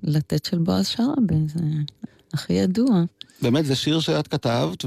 לתת 0.02 0.44
של 0.44 0.58
בועז 0.58 0.86
שרעבי, 0.86 1.34
זה 1.46 1.60
הכי 2.32 2.52
ידוע. 2.52 3.04
באמת, 3.42 3.66
זה 3.66 3.76
שיר 3.76 4.00
שאת 4.00 4.28
כתבת, 4.28 4.84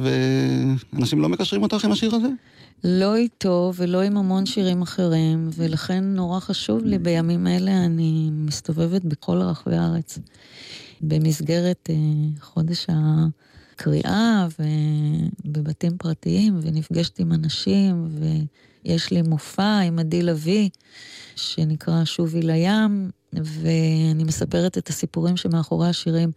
ואנשים 0.94 1.22
לא 1.22 1.30
מקשרים 1.30 1.64
אותך 1.64 1.86
עם 1.86 1.92
השיר 1.92 2.16
הזה? 2.16 2.28
לא 2.84 3.16
איתו 3.16 3.72
ולא 3.76 4.02
עם 4.02 4.18
המון 4.18 4.46
שירים 4.46 4.82
אחרים, 4.82 5.50
ולכן 5.56 6.04
נורא 6.04 6.40
חשוב 6.40 6.86
לי 6.86 6.98
בימים 6.98 7.48
אלה, 7.48 7.86
אני 7.86 8.30
מסתובבת 8.32 9.06
בכל 9.06 9.38
רחבי 9.38 9.76
הארץ. 9.76 10.20
במסגרת 11.02 11.90
אה, 11.90 11.96
חודש 12.42 12.88
הקריאה 12.90 14.48
ובבתים 15.46 15.98
פרטיים, 15.98 16.60
ונפגשת 16.62 17.20
עם 17.20 17.34
אנשים, 17.34 18.08
ויש 18.86 19.12
לי 19.12 19.22
מופע 19.22 19.80
עם 19.80 20.00
עדי 20.00 20.24
לביא, 20.24 20.70
שנקרא 21.36 22.06
שובי 22.06 22.42
לים, 22.42 23.10
ואני 23.34 24.24
מספרת 24.24 24.78
את 24.78 24.90
הסיפורים 24.90 25.38
שמאחורי 25.38 25.90
השירים. 25.90 26.32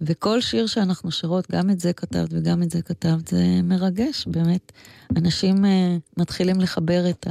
וכל 0.00 0.40
שיר 0.40 0.66
שאנחנו 0.66 1.10
שרות, 1.10 1.50
גם 1.52 1.70
את 1.70 1.80
זה 1.80 1.92
כתבת 1.92 2.28
וגם 2.32 2.62
את 2.62 2.70
זה 2.70 2.82
כתבת, 2.82 3.28
זה 3.28 3.60
מרגש, 3.64 4.26
באמת. 4.26 4.72
אנשים 5.16 5.64
uh, 5.64 5.68
מתחילים 6.16 6.60
לחבר 6.60 7.10
את 7.10 7.26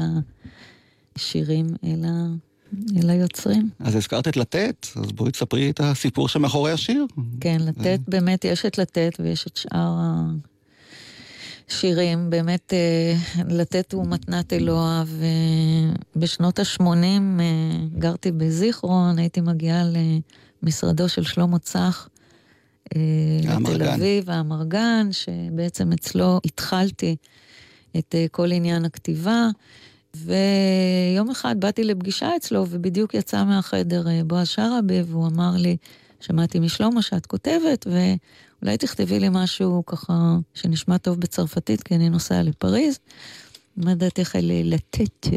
השירים 1.15 1.67
אל, 1.83 2.05
ה... 2.05 2.27
אל 2.97 3.09
היוצרים. 3.09 3.69
אז 3.79 3.95
הזכרת 3.95 4.27
את 4.27 4.37
לתת, 4.37 4.87
אז 4.95 5.11
בואי 5.11 5.31
תספרי 5.31 5.69
את 5.69 5.79
הסיפור 5.79 6.27
שמאחורי 6.27 6.71
השיר. 6.71 7.05
כן, 7.41 7.57
לתת, 7.59 7.99
באמת 8.07 8.45
יש 8.45 8.65
את 8.65 8.77
לתת 8.77 9.11
ויש 9.19 9.47
את 9.47 9.57
שאר 9.57 9.95
השירים. 11.69 12.29
באמת, 12.29 12.73
אה, 12.73 13.15
לתת 13.49 13.93
הוא 13.93 14.07
מתנת 14.07 14.53
אלוה, 14.53 15.03
ובשנות 16.15 16.59
ה-80 16.59 16.83
גרתי 17.97 18.31
בזיכרון, 18.31 19.19
הייתי 19.19 19.41
מגיעה 19.41 19.83
למשרדו 20.63 21.09
של 21.09 21.23
שלמה 21.23 21.59
צח. 21.59 22.09
אה, 22.95 23.59
לתל. 23.59 23.83
אביב, 23.83 24.29
האמרגן, 24.29 25.09
שבעצם 25.11 25.91
אצלו 25.91 26.39
התחלתי 26.45 27.15
את 27.97 28.15
אה, 28.15 28.25
כל 28.31 28.51
עניין 28.51 28.85
הכתיבה. 28.85 29.47
ויום 30.15 31.29
אחד 31.29 31.59
באתי 31.59 31.83
לפגישה 31.83 32.35
אצלו, 32.35 32.65
ובדיוק 32.69 33.13
יצא 33.13 33.43
מהחדר 33.43 34.07
אה, 34.07 34.21
בועז 34.23 34.47
שרעבי, 34.47 35.01
והוא 35.01 35.27
אמר 35.27 35.51
לי, 35.57 35.77
שמעתי 36.19 36.59
משלמה 36.59 37.01
שאת 37.01 37.25
כותבת, 37.25 37.87
ואולי 37.87 38.77
תכתבי 38.77 39.19
לי 39.19 39.27
משהו 39.31 39.83
ככה 39.85 40.37
שנשמע 40.53 40.97
טוב 40.97 41.19
בצרפתית, 41.19 41.83
כי 41.83 41.95
אני 41.95 42.09
נוסעה 42.09 42.43
לפריז. 42.43 42.99
מה 43.77 43.95
דעתך 43.95 44.35
על 44.35 44.51
לתת, 44.63 45.27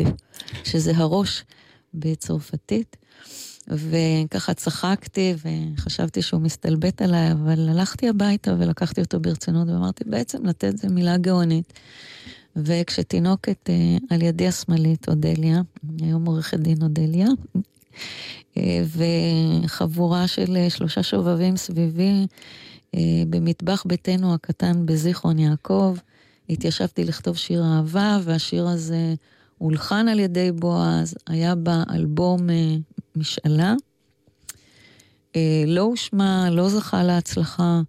שזה 0.65 0.93
הראש 0.97 1.45
בצרפתית. 1.95 2.97
וככה 3.69 4.55
צחקתי 4.55 5.35
וחשבתי 5.45 6.23
שהוא 6.23 6.41
מסתלבט 6.41 7.03
עליי, 7.03 7.33
אבל 7.33 7.69
הלכתי 7.69 8.09
הביתה 8.09 8.55
ולקחתי 8.59 9.01
אותו 9.01 9.21
ברצינות 9.21 9.69
ואמרתי, 9.69 10.05
בעצם 10.07 10.47
לתת 10.47 10.79
זה 10.79 10.89
מילה 10.89 11.17
גאונית. 11.17 11.73
וכשתינוקת 12.57 13.71
אה, 13.71 13.97
על 14.11 14.23
ידי 14.23 14.49
השמאלית, 14.49 15.09
אודליה, 15.09 15.63
היום 16.03 16.27
עורכת 16.27 16.59
דין 16.59 16.83
אודליה, 16.83 17.27
אה, 18.57 18.83
וחבורה 19.65 20.29
של 20.29 20.57
אה, 20.57 20.71
שלושה 20.71 21.03
שובבים 21.03 21.57
סביבי 21.57 22.27
במטבח 23.29 23.85
ביתנו 23.87 24.35
הקטן 24.35 24.87
בזיכרון 24.87 25.39
יעקב. 25.39 25.97
התיישבתי 26.51 27.05
לכתוב 27.05 27.37
שיר 27.37 27.65
אהבה, 27.65 28.19
והשיר 28.23 28.69
הזה 28.69 29.15
הולחן 29.59 30.09
על 30.09 30.19
ידי 30.21 30.53
בועז, 30.53 31.15
היה 31.27 31.55
באלבום 31.55 32.47
משאלה. 33.17 33.75
אה, 35.37 35.65
לא 35.67 35.81
הושמע, 35.81 36.51
לא 36.51 36.69
זכה 36.69 37.03
להצלחה. 37.03 37.81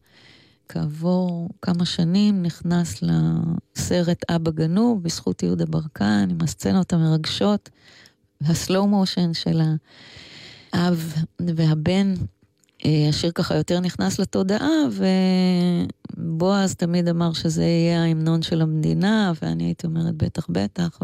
כעבור 0.69 1.49
כמה 1.61 1.85
שנים 1.85 2.43
נכנס 2.43 3.01
לסרט 3.01 4.31
אבא 4.31 4.51
גנוב 4.51 5.03
בזכות 5.03 5.43
יהודה 5.43 5.65
ברקן, 5.65 6.27
עם 6.29 6.37
הסצנות 6.41 6.93
המרגשות 6.93 7.69
והסלואו 8.41 8.87
מושן 8.87 9.33
של 9.33 9.61
האב 10.73 11.13
והבן. 11.39 12.13
אה, 12.85 13.09
השיר 13.09 13.31
ככה 13.31 13.55
יותר 13.55 13.79
נכנס 13.79 14.19
לתודעה, 14.19 14.69
ובועז 16.17 16.75
תמיד 16.75 17.07
אמר 17.07 17.33
שזה 17.33 17.63
יהיה 17.63 18.03
ההמנון 18.03 18.41
של 18.41 18.61
המדינה, 18.61 19.33
ואני 19.41 19.63
הייתי 19.63 19.87
אומרת 19.87 20.15
בטח 20.15 20.47
בטח, 20.49 20.99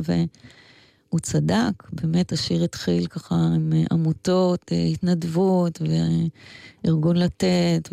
והוא 1.14 1.20
צדק, 1.20 1.84
באמת 1.92 2.32
השיר 2.32 2.64
התחיל 2.64 3.08
ככה 3.08 3.36
עם 3.36 3.74
אה, 3.74 3.84
עמותות, 3.92 4.72
אה, 4.72 4.84
התנדבות, 4.84 5.82
וארגון 6.84 7.18
לתת, 7.18 7.90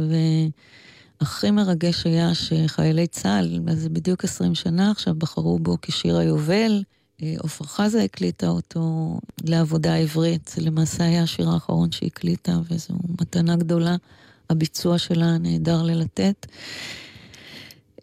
והכי 1.20 1.50
מרגש 1.50 2.06
היה 2.06 2.34
שחיילי 2.34 3.06
צה"ל, 3.06 3.60
זה 3.74 3.88
בדיוק 3.88 4.24
20 4.24 4.54
שנה 4.54 4.90
עכשיו, 4.90 5.14
בחרו 5.14 5.58
בו 5.58 5.76
כשיר 5.82 6.16
היובל. 6.16 6.82
אה, 7.22 7.34
עפרה 7.44 7.66
חזה 7.66 8.02
הקליטה 8.02 8.48
אותו 8.48 9.16
לעבודה 9.44 9.94
עברית, 9.94 10.52
זה 10.54 10.62
למעשה 10.62 11.04
היה 11.04 11.22
השיר 11.22 11.50
האחרון 11.50 11.92
שהיא 11.92 12.10
הקליטה, 12.12 12.58
וזו 12.70 12.94
מתנה 13.20 13.56
גדולה. 13.56 13.96
הביצוע 14.50 14.98
שלה 14.98 15.38
נהדר 15.38 15.82
ללתת. 15.82 16.46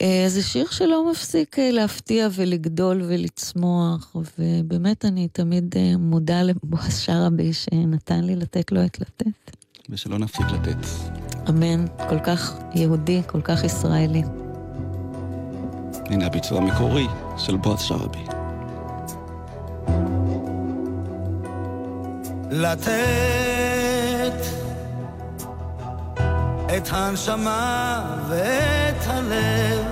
אה, 0.02 0.26
זה 0.28 0.44
שיר 0.44 0.68
שלא 0.72 1.12
מפסיק 1.12 1.60
אה, 1.60 1.72
להפתיע 1.72 2.28
ולגדול 2.32 3.02
ולצמוח, 3.08 4.16
ובאמת 4.40 5.06
אני 5.06 5.28
תמיד 5.28 5.76
מודה 6.00 6.42
לבועז 6.42 7.00
שרעבי 7.00 7.54
שנתן 7.54 8.24
לי 8.24 8.36
לתת 8.36 8.72
לו 8.72 8.86
את 8.86 9.00
לתת. 9.00 9.58
ושלא 9.90 10.20
נפסיק 10.20 10.46
לתת. 10.46 10.88
אמן, 11.50 11.86
כל 12.10 12.20
כך 12.20 12.54
יהודי, 12.76 13.22
כל 13.28 13.42
כך 13.42 13.64
ישראלי. 13.64 14.24
הנה 16.06 16.26
הביצוע 16.26 16.58
המקורי 16.58 17.08
של 17.38 17.58
בועז 17.58 17.82
שרעבי. 17.82 18.24
לתת 22.52 23.78
את 26.78 26.88
הנשמה 26.92 28.04
ואת 28.30 29.08
הלב 29.08 29.87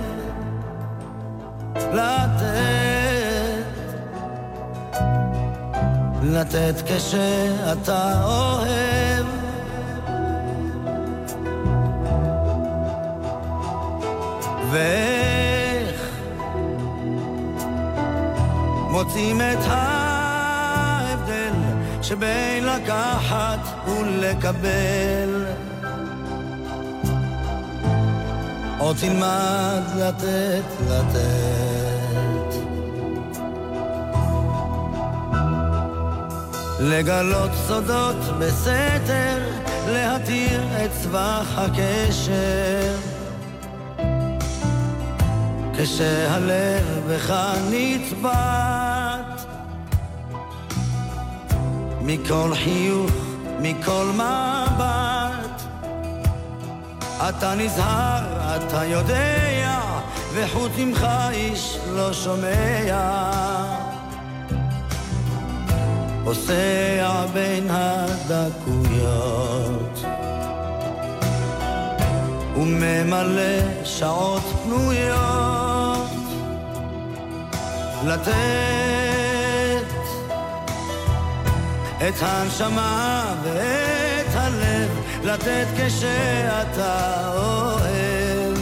לתת. 6.36 6.82
כשאתה 6.86 8.24
אוהב. 8.24 9.26
ואיך 14.70 16.00
מוצאים 18.90 19.40
את 19.40 19.66
ההבדל 19.66 21.52
שבין 22.02 22.64
לקחת 22.64 23.88
ולקבל? 23.88 25.46
עוד 28.78 28.96
תלמד 28.96 29.82
לתת, 29.96 30.62
לתת 30.88 31.55
לגלות 36.80 37.50
סודות 37.66 38.16
בסתר, 38.38 39.38
להתיר 39.88 40.60
את 40.84 40.90
סבך 40.92 41.58
הקשר. 41.58 42.94
כשהלב 45.78 46.84
בך 47.08 47.34
נצבט 47.70 49.46
מכל 52.02 52.50
חיוך, 52.54 53.10
מכל 53.60 54.06
מבט 54.14 55.62
אתה 57.28 57.54
נזהר, 57.54 58.56
אתה 58.56 58.84
יודע, 58.84 59.80
וחוץ 60.34 60.72
ממך 60.78 61.06
איש 61.30 61.78
לא 61.94 62.12
שומע 62.12 63.45
פוסע 66.26 67.26
בין 67.32 67.66
הדקויות. 67.70 68.84
וממלא 72.56 73.84
שעות 73.84 74.42
פנויות. 74.62 76.10
לתת 78.06 78.34
את 82.08 82.14
הנשמה 82.20 83.34
ואת 83.42 84.34
הלב 84.34 84.90
לתת 85.24 85.66
כשאתה 85.76 87.30
אוהב. 87.36 88.58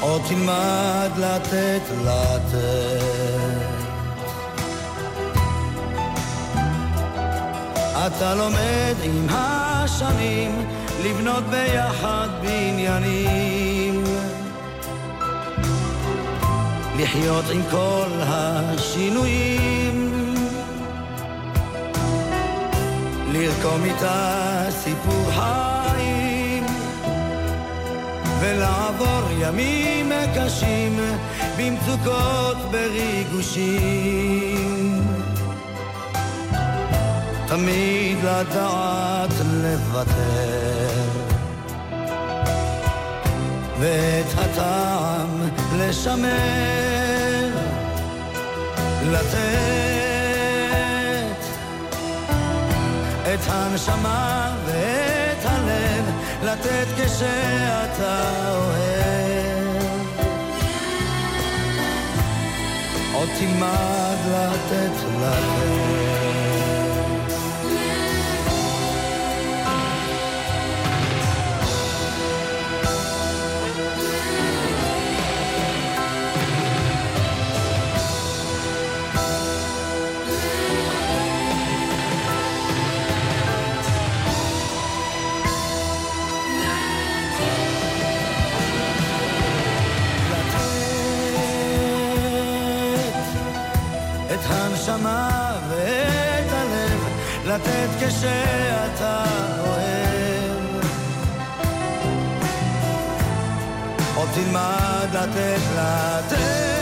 עוד 0.00 0.22
תלמד 0.28 1.10
לתת 1.16 1.82
לתת 2.04 3.17
אתה 8.06 8.34
לומד 8.34 8.94
עם 9.02 9.26
השנים 9.30 10.66
לבנות 11.04 11.44
ביחד 11.44 12.28
בניינים. 12.42 14.04
לחיות 16.98 17.44
עם 17.52 17.60
כל 17.70 18.08
השינויים. 18.20 20.12
לרקום 23.32 23.84
איתה 23.84 24.66
סיפור 24.70 25.30
חיים. 25.30 26.66
ולעבור 28.40 29.22
ימים 29.40 30.12
קשים 30.34 31.00
במצוקות 31.58 32.56
בריגושים 32.70 34.77
תמיד 37.48 38.18
לדעת 38.18 39.30
לוותר. 39.40 41.28
ואת 43.80 44.26
הטעם 44.38 45.48
לשמר 45.76 47.48
לתת 49.10 49.38
את 53.34 53.40
הנשמה 53.48 54.54
ואת 54.66 55.44
הלב 55.44 56.04
לתת 56.44 56.86
כשאתה 56.96 58.30
אוהב. 58.50 59.68
עוד 63.14 63.28
תלמד 63.38 64.16
לתת 64.26 64.92
לתת 65.20 66.17
הנשמה 94.88 95.52
ואת 95.68 96.52
הלב 96.52 97.00
לתת 97.44 97.88
כשאתה 98.00 99.24
אוהב 99.60 100.84
עוד 104.16 104.28
תלמד 104.34 105.08
לתת 105.12 105.60
לתת. 105.76 106.77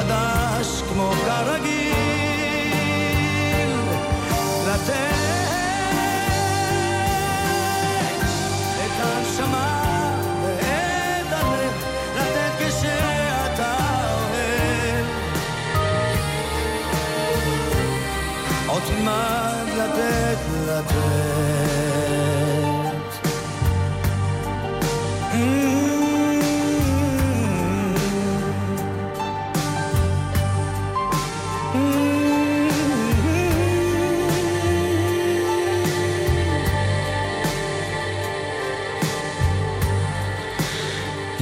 חדש, 0.00 0.82
כמו 0.88 1.10
כרגיל, 1.26 1.94
לתת 4.66 5.14
את 8.84 9.00
הנשמה 9.00 9.79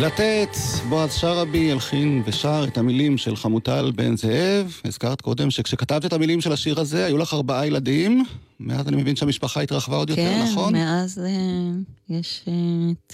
לתת, 0.09 0.57
בועז 0.89 1.15
שרעבי 1.15 1.73
הלחין 1.73 2.23
ושר 2.27 2.65
את 2.69 2.79
המילים 2.79 3.19
של 3.19 3.37
חמוטל 3.37 3.93
בן 3.95 4.17
זאב. 4.17 4.81
הזכרת 4.85 5.21
קודם 5.21 5.51
שכשכתבת 5.51 6.05
את 6.05 6.13
המילים 6.13 6.41
של 6.41 6.53
השיר 6.53 6.81
הזה, 6.81 7.05
היו 7.05 7.19
לך 7.19 7.35
ארבעה 7.35 7.67
ילדים. 7.67 8.25
מאז 8.61 8.89
אני 8.89 8.97
מבין 8.97 9.17
שהמשפחה 9.17 9.61
התרחבה 9.61 9.97
עוד 9.97 10.11
יותר, 10.11 10.23
כן, 10.23 10.47
נכון? 10.51 10.73
מאז 10.73 11.19
אה, 11.19 12.17
יש 12.17 12.45
אה, 12.49 12.53
את 12.93 13.13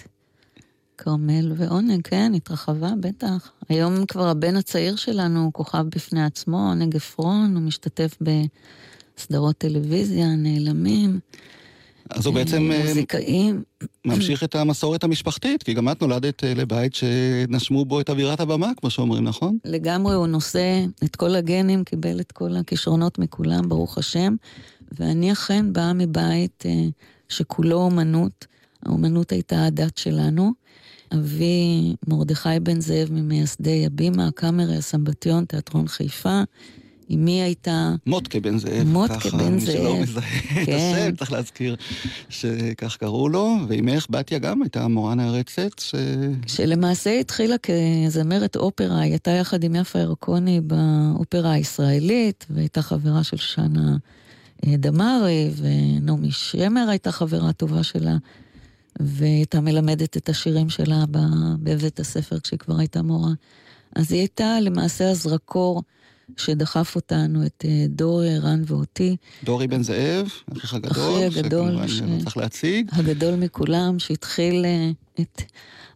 כרמל 0.99 1.53
ועונג, 1.57 2.01
כן, 2.05 2.32
התרחבה, 2.36 2.90
בטח. 3.01 3.51
היום 3.68 4.07
כבר 4.07 4.28
הבן 4.28 4.57
הצעיר 4.57 4.97
שלנו 4.97 5.45
הוא 5.45 5.53
כוכב 5.53 5.84
בפני 5.88 6.24
עצמו, 6.24 6.57
עונג 6.57 6.97
עפרון, 6.97 7.53
הוא 7.55 7.62
משתתף 7.62 8.16
בסדרות 8.20 9.59
טלוויזיה, 9.59 10.26
נעלמים. 10.36 11.20
אז 12.14 12.26
הוא 12.26 12.34
בעצם 12.34 12.70
אה, 12.72 12.82
מוזיקאים. 12.86 13.62
ממשיך 14.04 14.44
את 14.44 14.54
המסורת 14.54 15.04
המשפחתית, 15.04 15.62
כי 15.62 15.74
גם 15.74 15.88
את 15.88 16.02
נולדת 16.02 16.44
אה, 16.44 16.54
לבית 16.54 16.94
שנשמו 16.94 17.84
בו 17.84 18.00
את 18.00 18.10
אווירת 18.10 18.40
הבמה, 18.40 18.70
כמו 18.76 18.90
שאומרים, 18.90 19.24
נכון? 19.24 19.58
לגמרי 19.64 20.14
הוא 20.14 20.26
נושא 20.26 20.84
את 21.04 21.16
כל 21.16 21.34
הגנים, 21.34 21.84
קיבל 21.84 22.20
את 22.20 22.32
כל 22.32 22.56
הכישרונות 22.56 23.18
מכולם, 23.18 23.68
ברוך 23.68 23.98
השם. 23.98 24.36
ואני 24.98 25.32
אכן 25.32 25.72
באה 25.72 25.92
מבית 25.92 26.64
אה, 26.66 26.72
שכולו 27.28 27.76
אומנות. 27.76 28.46
האומנות 28.86 29.32
הייתה 29.32 29.66
הדת 29.66 29.98
שלנו. 29.98 30.52
אבי 31.14 31.94
מרדכי 32.08 32.60
בן 32.62 32.80
זאב 32.80 33.08
ממייסדי 33.12 33.86
הבימה, 33.86 34.26
הקאמרי, 34.26 34.76
הסמבטיון, 34.76 35.44
תיאטרון 35.44 35.88
חיפה. 35.88 36.42
אמי 37.14 37.42
הייתה... 37.42 37.94
מוטקה 38.06 38.40
בן 38.40 38.58
זאב. 38.58 38.86
מוטקה 38.86 39.20
ככה, 39.20 39.36
בן 39.36 39.54
מי 39.54 39.60
שלא 39.60 39.74
זאב, 39.74 40.02
מזהה 40.02 40.22
את 40.62 40.66
כן. 40.66 40.76
השם, 40.76 41.16
צריך 41.16 41.32
להזכיר 41.32 41.76
שכך 42.28 42.96
קראו 42.96 43.28
לו. 43.28 43.56
ואימך, 43.68 44.06
בתיה 44.10 44.38
גם, 44.38 44.62
הייתה 44.62 44.88
מורה 44.88 45.14
נערצת, 45.14 45.78
ש... 45.78 45.94
שלמעשה 46.46 47.20
התחילה 47.20 47.56
כזמרת 47.58 48.56
אופרה, 48.56 49.00
היא 49.00 49.12
הייתה 49.12 49.30
יחד 49.30 49.64
עם 49.64 49.74
יפה 49.74 49.98
ירקוני 49.98 50.60
באופרה 50.60 51.52
הישראלית, 51.52 52.46
והייתה 52.50 52.82
חברה 52.82 53.24
של 53.24 53.36
שנה 53.36 53.96
אה, 54.66 54.76
דמארי, 54.76 55.50
ונעמי 55.56 56.30
שמר 56.30 56.86
הייתה 56.88 57.12
חברה 57.12 57.52
טובה 57.52 57.82
שלה, 57.82 58.16
והייתה 59.00 59.60
מלמדת 59.60 60.16
את 60.16 60.28
השירים 60.28 60.70
שלה 60.70 61.04
בבית 61.62 62.00
הספר 62.00 62.40
כשהיא 62.40 62.58
כבר 62.58 62.78
הייתה 62.78 63.02
מורה. 63.02 63.32
אז 63.96 64.12
היא 64.12 64.20
הייתה 64.20 64.60
למעשה 64.60 65.10
הזרקור 65.10 65.82
שדחף 66.36 66.96
אותנו, 66.96 67.46
את 67.46 67.64
אה, 67.68 67.86
דורי, 67.88 68.34
ערן 68.34 68.62
ואותי, 68.66 69.16
דורי 69.44 69.66
בן 69.66 69.82
זאב, 69.82 70.26
אחיך 70.56 70.74
הגדול. 70.74 70.90
אחי 70.92 71.24
הגדול, 71.24 71.68
שכמובן 71.68 71.88
ש- 71.88 72.00
לא 72.00 72.22
צריך 72.22 72.36
להציג. 72.36 72.88
הגדול 72.92 73.34
מכולם, 73.34 73.98
שהתחיל 73.98 74.64
אה, 74.64 74.90
את 75.20 75.42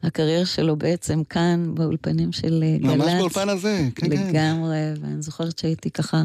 הקריירה 0.02 0.46
שלו 0.46 0.76
בעצם 0.76 1.24
כאן, 1.24 1.70
באולפנים 1.74 2.32
של 2.32 2.64
אה, 2.66 2.78
גל"צ. 2.78 2.96
ממש 2.96 3.12
באולפן 3.18 3.48
הזה, 3.48 3.88
כן, 3.94 4.08
כן. 4.16 4.28
לגמרי, 4.28 4.76
ואני 5.00 5.22
זוכרת 5.22 5.58
שהייתי 5.58 5.90
ככה 5.90 6.24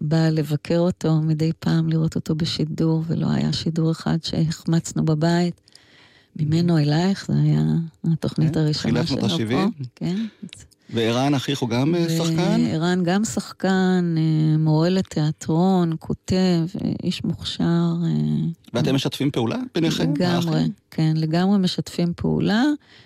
באה 0.00 0.30
לבקר 0.30 0.78
אותו 0.78 1.14
מדי 1.20 1.50
פעם, 1.58 1.88
לראות 1.88 2.14
אותו 2.14 2.34
בשידור, 2.34 3.02
ולא 3.06 3.30
היה 3.30 3.52
שידור 3.52 3.90
אחד 3.92 4.18
שהחמצנו 4.22 5.04
בבית. 5.04 5.60
ממנו 6.36 6.78
אלייך, 6.78 7.26
זו 7.28 7.32
היה 7.44 7.62
התוכנית 8.12 8.54
כן, 8.54 8.60
הראשונה 8.60 9.06
שלו 9.06 9.20
פה. 9.20 9.26
ה-שבעים. 9.26 9.70
כן. 9.96 10.16
וערן 10.92 11.34
אחיך 11.34 11.58
הוא 11.58 11.68
גם 11.68 11.94
אה, 11.94 12.08
שחקן? 12.08 12.64
וערן 12.64 13.02
גם 13.02 13.24
שחקן, 13.24 14.14
אה, 14.18 14.58
מורה 14.58 14.88
לתיאטרון, 14.88 15.96
כותב, 15.98 16.60
אה, 16.84 16.92
איש 17.02 17.24
מוכשר. 17.24 17.92
ואתם 18.74 18.94
משתפים 18.94 19.30
פעולה 19.30 19.56
ביניכם? 19.74 20.14
לגמרי, 20.14 20.56
האחים? 20.56 20.72
כן, 20.90 21.12
לגמרי 21.16 21.58
משתפים 21.58 22.12
פעולה. 22.16 22.64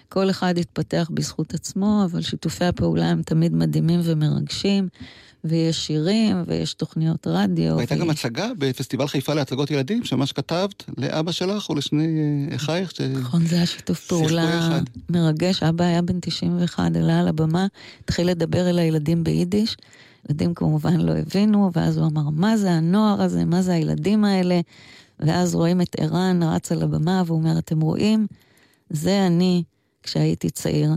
כל 0.09 0.31
אחד 0.31 0.59
התפתח 0.59 1.11
בזכות 1.15 1.55
עצמו, 1.55 2.03
אבל 2.05 2.23
שיתופי 2.23 2.65
הפעולה 2.65 3.07
הם 3.11 3.23
תמיד 3.23 3.55
מדהימים 3.55 4.01
ומרגשים. 4.05 4.89
ויש 5.49 5.87
שירים, 5.87 6.43
ויש 6.47 6.75
תוכניות 6.75 7.27
רדיו. 7.27 7.77
והייתה 7.77 7.95
גם 7.97 8.09
ויש- 8.09 8.25
הצגה 8.25 8.49
בפסטיבל 8.59 9.07
חיפה 9.09 9.35
להצגות 9.35 9.71
ילדים, 9.71 10.05
שממש 10.05 10.33
כתבת 10.33 10.85
לאבא 10.99 11.33
שלך 11.33 11.71
ולשני 11.71 12.07
אה, 12.51 12.57
אחייך, 12.57 12.91
ש... 12.91 13.01
נכון, 13.01 13.47
זה 13.47 13.57
היה 13.57 13.67
שיתוף 13.67 14.07
פעולה. 14.07 14.81
מרגש. 15.11 15.63
אבא 15.63 15.85
היה 15.85 16.03
בן 16.03 16.21
91, 16.21 16.97
עלה 16.97 17.21
על 17.21 17.29
הבמה, 17.29 17.67
התחיל 18.05 18.29
לדבר 18.31 18.71
אל 18.71 18.79
הילדים 18.79 19.25
ביידיש. 19.25 19.77
ילדים 20.31 20.55
כמובן 20.55 20.97
לא 21.01 21.13
הבינו, 21.17 21.71
ואז 21.75 21.99
הוא 21.99 22.07
אמר, 22.07 22.31
מה 22.31 22.57
זה 22.57 22.71
הנוער 22.71 23.23
הזה? 23.23 23.45
מה 23.45 23.63
זה 23.63 23.73
הילדים 23.73 24.25
האלה? 24.25 24.61
ואז 25.21 25.55
רואים 25.55 25.81
את 25.81 25.97
ערן 26.01 26.43
רץ 26.43 26.73
על 26.73 26.83
הבמה, 26.83 27.23
והוא 27.27 27.39
אומר, 27.39 27.59
אתם 27.59 27.81
רואים? 27.81 28.27
זה 28.91 29.27
אני 29.27 29.63
כשהייתי 30.03 30.51
צעיר. 30.51 30.91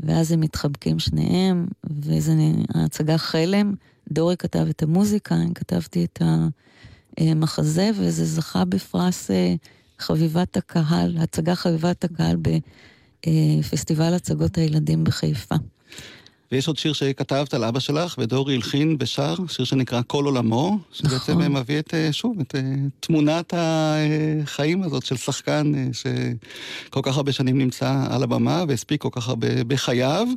ואז 0.00 0.32
הם 0.32 0.40
מתחבקים 0.40 0.98
שניהם, 0.98 1.66
וזה 1.84 2.32
ההצגה 2.74 3.18
חלם. 3.18 3.74
דורי 4.12 4.36
כתב 4.36 4.66
את 4.70 4.82
המוזיקה, 4.82 5.34
אני 5.34 5.54
כתבתי 5.54 6.04
את 6.04 6.22
המחזה, 7.18 7.90
וזה 7.98 8.24
זכה 8.24 8.64
בפרס 8.64 9.30
אה, 9.30 9.54
חביבת 9.98 10.56
הקהל, 10.56 11.18
הצגה 11.18 11.54
חביבת 11.54 12.04
הקהל 12.04 12.36
בפסטיבל 13.26 14.14
הצגות 14.14 14.58
הילדים 14.58 15.04
בחיפה. 15.04 15.54
ויש 16.52 16.68
עוד 16.68 16.76
שיר 16.76 16.92
שכתבת 16.92 17.54
על 17.54 17.64
אבא 17.64 17.80
שלך, 17.80 18.14
ודורי 18.18 18.54
הלחין 18.54 18.96
ושר, 19.00 19.34
שיר 19.48 19.64
שנקרא 19.64 20.00
כל 20.06 20.24
עולמו, 20.24 20.78
שבעצם 20.92 21.40
נכון. 21.40 21.56
מביא 21.56 21.78
את, 21.78 21.94
אה, 21.94 22.12
שוב, 22.12 22.40
את 22.40 22.54
אה, 22.54 22.60
תמונת 23.00 23.54
החיים 23.56 24.82
הזאת 24.82 25.04
של 25.04 25.16
שחקן 25.16 25.72
אה, 25.74 25.86
שכל 25.92 27.00
כך 27.02 27.16
הרבה 27.16 27.32
שנים 27.32 27.58
נמצא 27.58 28.04
על 28.10 28.22
הבמה 28.22 28.64
והספיק 28.68 29.00
כל 29.02 29.08
כך 29.12 29.28
הרבה 29.28 29.64
בחייו, 29.64 30.28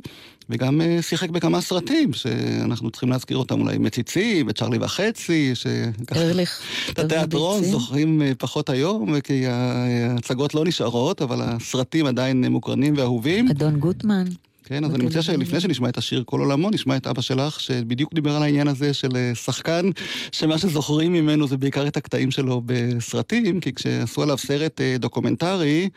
וגם 0.50 0.80
שיחק 1.00 1.30
בכמה 1.30 1.60
סרטים, 1.60 2.12
שאנחנו 2.12 2.90
צריכים 2.90 3.10
להזכיר 3.10 3.36
אותם 3.36 3.60
אולי 3.60 3.78
מציצים, 3.78 4.46
וצ'רלי 4.48 4.78
וחצי, 4.80 5.54
שככה... 5.54 6.20
ארליך, 6.20 6.60
את 6.90 6.98
התיאטרון. 6.98 7.64
זוכרים 7.64 8.22
פחות 8.38 8.70
היום, 8.70 9.20
כי 9.20 9.46
ההצגות 9.46 10.54
לא 10.54 10.64
נשארות, 10.64 11.22
אבל 11.22 11.38
הסרטים 11.42 12.06
עדיין 12.06 12.44
מוקרנים 12.44 12.94
ואהובים. 12.96 13.48
אדון 13.48 13.76
גוטמן. 13.76 14.24
כן, 14.64 14.84
אז 14.84 14.94
אני 14.94 15.04
מציע 15.04 15.22
שלפני 15.22 15.60
שנשמע 15.60 15.88
את 15.88 15.98
השיר 15.98 16.22
כל 16.26 16.40
עולמו, 16.40 16.70
נשמע 16.70 16.96
את 16.96 17.06
אבא 17.06 17.22
שלך, 17.22 17.60
שבדיוק 17.60 18.14
דיבר 18.14 18.36
על 18.36 18.42
העניין 18.42 18.68
הזה 18.68 18.94
של 18.94 19.16
אה, 19.16 19.34
שחקן, 19.34 19.90
שמה 20.32 20.58
שזוכרים 20.58 21.12
ממנו 21.12 21.48
זה 21.48 21.56
בעיקר 21.56 21.86
את 21.86 21.96
הקטעים 21.96 22.30
שלו 22.30 22.62
בסרטים, 22.66 23.60
כי 23.60 23.72
כשעשו 23.72 24.22
עליו 24.22 24.38
סרט 24.38 24.80
אה, 24.80 24.96
דוקומנטרי, 24.98 25.88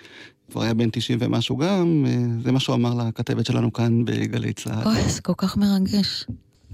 כבר 0.51 0.61
היה 0.61 0.73
בן 0.73 0.89
90 0.89 1.19
ומשהו 1.21 1.57
גם, 1.57 2.05
אה, 2.07 2.41
זה 2.43 2.51
מה 2.51 2.59
שהוא 2.59 2.75
אמר 2.75 2.93
לכתבת 2.93 3.45
שלנו 3.45 3.73
כאן 3.73 4.05
בגלי 4.05 4.53
צה"ל. 4.53 4.87
אוי, 4.87 5.09
זה 5.09 5.21
כל 5.21 5.33
כך 5.37 5.57
מרגש. 5.57 6.25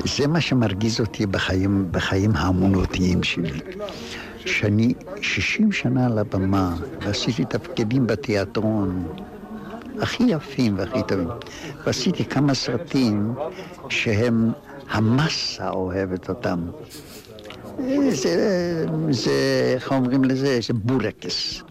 זה 0.05 0.27
מה 0.27 0.41
שמרגיז 0.41 0.99
אותי 0.99 1.25
בחיים, 1.25 1.87
בחיים 1.91 2.31
האמונותיים 2.35 3.23
שלי. 3.23 3.59
שאני 4.45 4.93
60 5.21 5.71
שנה 5.71 6.05
על 6.05 6.17
הבמה, 6.17 6.75
ועשיתי 7.01 7.45
תפקידים 7.45 8.07
בתיאטרון, 8.07 9.07
הכי 10.01 10.23
יפים 10.23 10.77
והכי 10.77 10.99
טובים. 11.07 11.27
ועשיתי 11.85 12.25
כמה 12.25 12.53
סרטים 12.53 13.35
שהם, 13.89 14.51
המסה 14.89 15.69
אוהבת 15.69 16.29
אותם. 16.29 16.59
זה, 18.09 18.85
זה, 19.09 19.31
איך 19.75 19.91
אומרים 19.91 20.23
לזה? 20.23 20.59
זה 20.67 20.73
בורקס. 20.73 21.61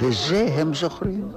וזה 0.00 0.48
הם 0.54 0.74
זוכרים. 0.74 1.28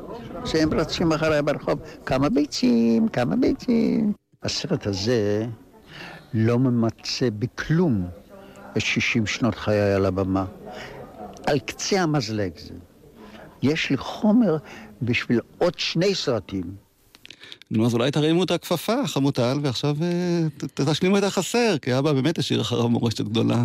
זה 0.45 0.63
הם 0.63 0.73
רצים 0.73 1.11
אחריי 1.11 1.41
ברחוב, 1.41 1.79
כמה 2.05 2.29
ביצים, 2.29 3.07
כמה 3.07 3.35
ביצים. 3.35 4.13
הסרט 4.43 4.87
הזה 4.87 5.45
לא 6.33 6.59
ממצה 6.59 7.27
בכלום 7.39 8.07
את 8.77 8.81
60 8.81 9.25
שנות 9.25 9.55
חיי 9.55 9.93
על 9.93 10.05
הבמה. 10.05 10.45
על 11.47 11.59
קצה 11.59 12.01
המזלג 12.01 12.51
זה. 12.57 12.73
יש 13.61 13.89
לי 13.89 13.97
חומר 13.97 14.57
בשביל 15.05 15.39
עוד 15.57 15.73
שני 15.79 16.15
סרטים. 16.15 16.63
נו, 17.71 17.85
אז 17.85 17.93
אולי 17.93 18.11
תרימו 18.11 18.43
את 18.43 18.51
הכפפה, 18.51 19.07
חמוטל, 19.07 19.59
ועכשיו 19.61 19.95
אה, 20.01 20.47
תשלימו 20.73 21.17
את 21.17 21.23
החסר, 21.23 21.75
כי 21.81 21.97
אבא 21.97 22.13
באמת 22.13 22.37
השאיר 22.37 22.61
אחריו 22.61 22.89
מורשת 22.89 23.21
גדולה. 23.21 23.63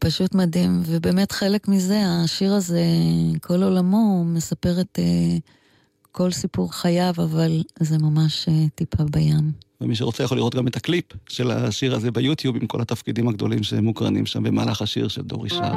פשוט 0.00 0.34
מדהים, 0.34 0.82
ובאמת 0.86 1.32
חלק 1.32 1.68
מזה, 1.68 2.02
השיר 2.24 2.54
הזה, 2.54 2.82
כל 3.40 3.62
עולמו, 3.62 4.24
מספר 4.24 4.80
את 4.80 4.98
אה, 4.98 5.36
כל 6.12 6.30
סיפור 6.30 6.72
חייו, 6.72 7.14
אבל 7.16 7.62
זה 7.80 7.98
ממש 7.98 8.48
אה, 8.48 8.64
טיפה 8.74 9.04
בים. 9.04 9.52
ומי 9.80 9.94
שרוצה 9.94 10.24
יכול 10.24 10.36
לראות 10.36 10.54
גם 10.54 10.68
את 10.68 10.76
הקליפ 10.76 11.04
של 11.28 11.50
השיר 11.50 11.94
הזה 11.94 12.10
ביוטיוב, 12.10 12.56
עם 12.56 12.66
כל 12.66 12.80
התפקידים 12.80 13.28
הגדולים 13.28 13.62
שמוקרנים 13.62 14.26
שם 14.26 14.42
במהלך 14.42 14.82
השיר 14.82 15.08
של 15.08 15.22
דורי 15.22 15.50
שר. 15.50 15.74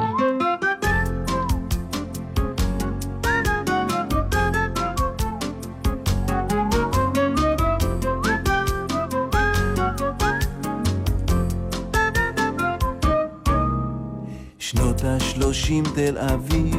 שנות 14.62 15.02
השלושים 15.04 15.84
תל 15.94 16.18
אביב, 16.18 16.76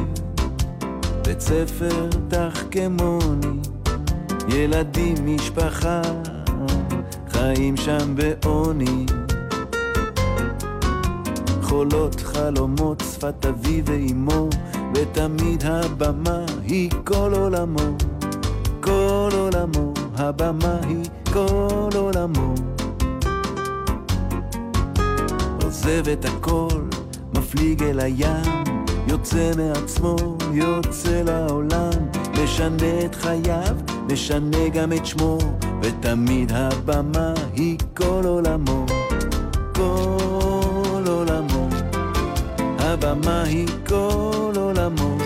בית 1.24 1.40
ספר 1.40 2.08
תחכמוני, 2.28 3.60
ילדים, 4.48 5.14
משפחה, 5.24 6.02
חיים 7.28 7.76
שם 7.76 8.14
בעוני. 8.14 9.06
חולות 11.62 12.20
חלומות, 12.20 13.02
שפת 13.12 13.46
אבי 13.46 13.82
ואימו, 13.84 14.48
ותמיד 14.94 15.64
הבמה 15.64 16.44
היא 16.62 16.90
כל 17.04 17.32
עולמו. 17.34 17.96
כל 18.80 19.28
עולמו, 19.32 19.92
הבמה 20.16 20.76
היא 20.88 21.04
כל 21.32 21.88
עולמו. 21.94 22.54
עוזב 25.62 26.08
את 26.08 26.24
הכל, 26.24 26.93
מפליג 27.54 27.82
אל 27.82 28.00
הים, 28.00 28.64
יוצא 29.08 29.50
מעצמו, 29.56 30.16
יוצא 30.52 31.22
לעולם, 31.22 31.90
משנה 32.44 33.04
את 33.04 33.14
חייו, 33.14 33.76
משנה 34.12 34.68
גם 34.68 34.92
את 34.92 35.06
שמו, 35.06 35.38
ותמיד 35.82 36.52
הבמה 36.54 37.34
היא 37.54 37.78
כל 37.96 38.22
עולמו, 38.24 38.86
כל 39.74 41.04
עולמו, 41.06 41.68
הבמה 42.78 43.42
היא 43.42 43.68
כל 43.86 44.52
עולמו. 44.56 45.23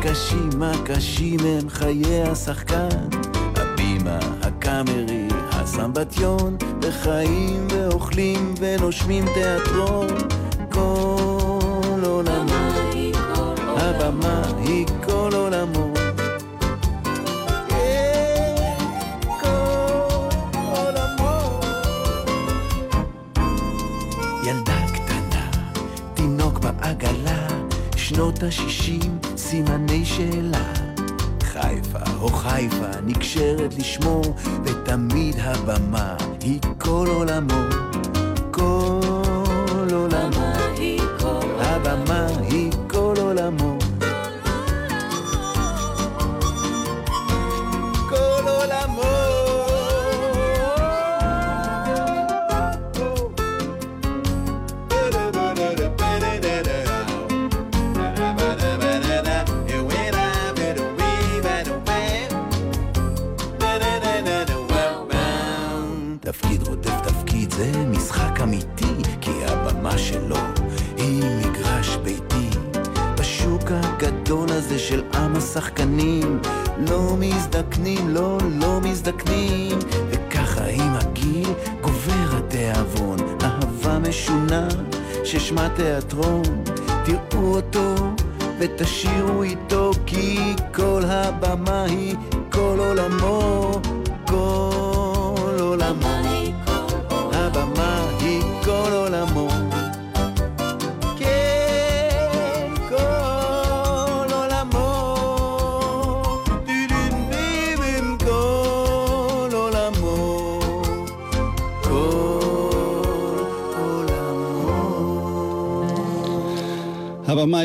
קטן, 0.00 0.08
וקשים 0.10 0.62
הקשים 0.62 1.40
הם 1.40 1.68
חיי 1.68 2.22
השחקן. 2.22 2.88
הבימה, 3.56 4.18
הקאמרי, 4.42 5.28
הסמבטיון, 5.50 6.56
וחיים 6.82 7.66
ואוכלים 7.70 8.54
ונושמים 8.60 9.24
תיאטרון. 9.34 10.37
נקשרת 33.68 33.78
לשמו, 33.78 34.22
ותמיד 34.64 35.36
הבמה 35.40 35.87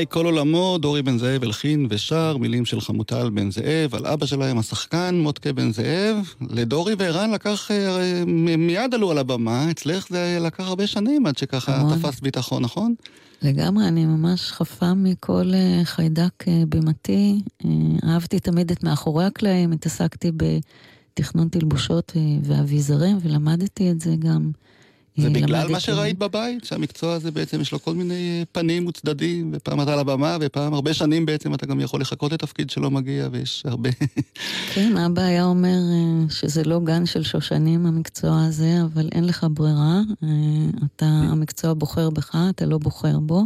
היא 0.04 0.10
כל 0.10 0.26
עולמו, 0.26 0.78
דורי 0.82 1.01
בן 1.01 1.18
זאב 1.18 1.43
הלחין 1.43 1.88
ושר, 1.89 2.38
מילים 2.38 2.66
של 2.66 2.82
חמוטל 2.82 3.30
בן 3.30 3.51
זאב, 3.51 3.95
על 3.95 4.06
אבא 4.06 4.26
שלהם 4.26 4.58
השחקן, 4.58 5.16
מוטקה 5.16 5.54
בן 5.54 5.72
זאב. 5.72 6.34
לדורי 6.49 6.95
וערן 6.97 7.32
לקח, 7.32 7.72
אה, 7.72 8.24
מיד 8.58 8.93
עלו 8.93 9.12
על 9.12 9.18
הבמה, 9.18 9.72
אצלך 9.72 10.08
זה 10.10 10.38
לקח 10.41 10.64
הרבה 10.68 10.88
שנים 10.88 11.26
עד 11.26 11.38
שככה 11.38 11.76
המון. 11.76 11.99
תפס 11.99 12.20
ביטחון, 12.20 12.64
נכון? 12.64 12.93
לגמרי, 13.41 13.88
אני 13.88 14.06
ממש 14.06 14.51
חפה 14.51 14.93
מכל 14.93 15.51
אה, 15.54 15.82
חיידק 15.84 16.47
אה, 16.47 16.64
בימתי. 16.70 17.41
אה, 17.66 17.70
אהבתי 18.10 18.39
תמיד 18.39 18.72
את 18.72 18.84
מאחורי 18.84 19.26
הקלעים, 19.26 19.72
התעסקתי 19.72 20.32
בתכנון 20.32 21.47
תלבושות 21.47 22.12
ואביזרים, 22.43 23.18
ולמדתי 23.22 23.91
את 23.91 24.01
זה 24.01 24.16
גם. 24.20 24.51
זה 25.18 25.30
בגלל 25.30 25.68
מה 25.68 25.80
שראית 25.80 26.18
בבית, 26.18 26.64
שהמקצוע 26.66 27.14
הזה 27.14 27.32
בעצם 27.32 27.61
יש 27.61 27.72
לו 27.72 27.82
כל 27.82 27.93
מיני 27.93 28.39
אה, 28.39 28.43
פנים 28.51 28.88
וצדדים, 28.88 29.51
ופעם 29.53 29.82
אתה 29.82 29.93
על 29.93 29.99
הבמה, 29.99 30.38
ופעם 30.41 30.74
הרבה 30.74 30.93
שנים 30.93 31.26
בעצם 31.26 31.53
אתה 31.53 31.66
גם 31.66 31.80
יכול 31.80 32.01
לחכות 32.01 32.32
לתפקיד 32.32 32.70
שלא 32.70 32.91
מגיע, 32.91 33.28
ויש 33.32 33.64
הרבה... 33.66 33.89
כן, 34.74 34.97
אבא 34.97 35.22
היה 35.22 35.45
אומר 35.45 35.68
אה, 35.68 36.30
שזה 36.30 36.64
לא 36.64 36.80
גן 36.80 37.05
של 37.05 37.24
שושנים 37.24 37.86
המקצוע 37.86 38.45
הזה, 38.45 38.78
אבל 38.84 39.09
אין 39.11 39.24
לך 39.24 39.45
ברירה. 39.49 40.01
אה, 40.24 40.30
אתה, 40.95 41.05
המקצוע 41.05 41.74
בוחר 41.74 42.09
בך, 42.09 42.36
אתה 42.49 42.66
לא 42.66 42.78
בוחר 42.78 43.20
בו. 43.20 43.45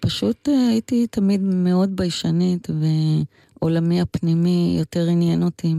פשוט 0.00 0.48
הייתי 0.70 1.06
תמיד 1.06 1.40
מאוד 1.42 1.96
ביישנית, 1.96 2.68
ועולמי 3.60 4.00
הפנימי 4.00 4.76
יותר 4.78 5.08
עניין 5.08 5.42
אותי 5.42 5.74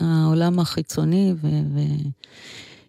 מהעולם 0.00 0.58
החיצוני, 0.58 1.34
ו... 1.42 1.48
ו... 1.74 1.80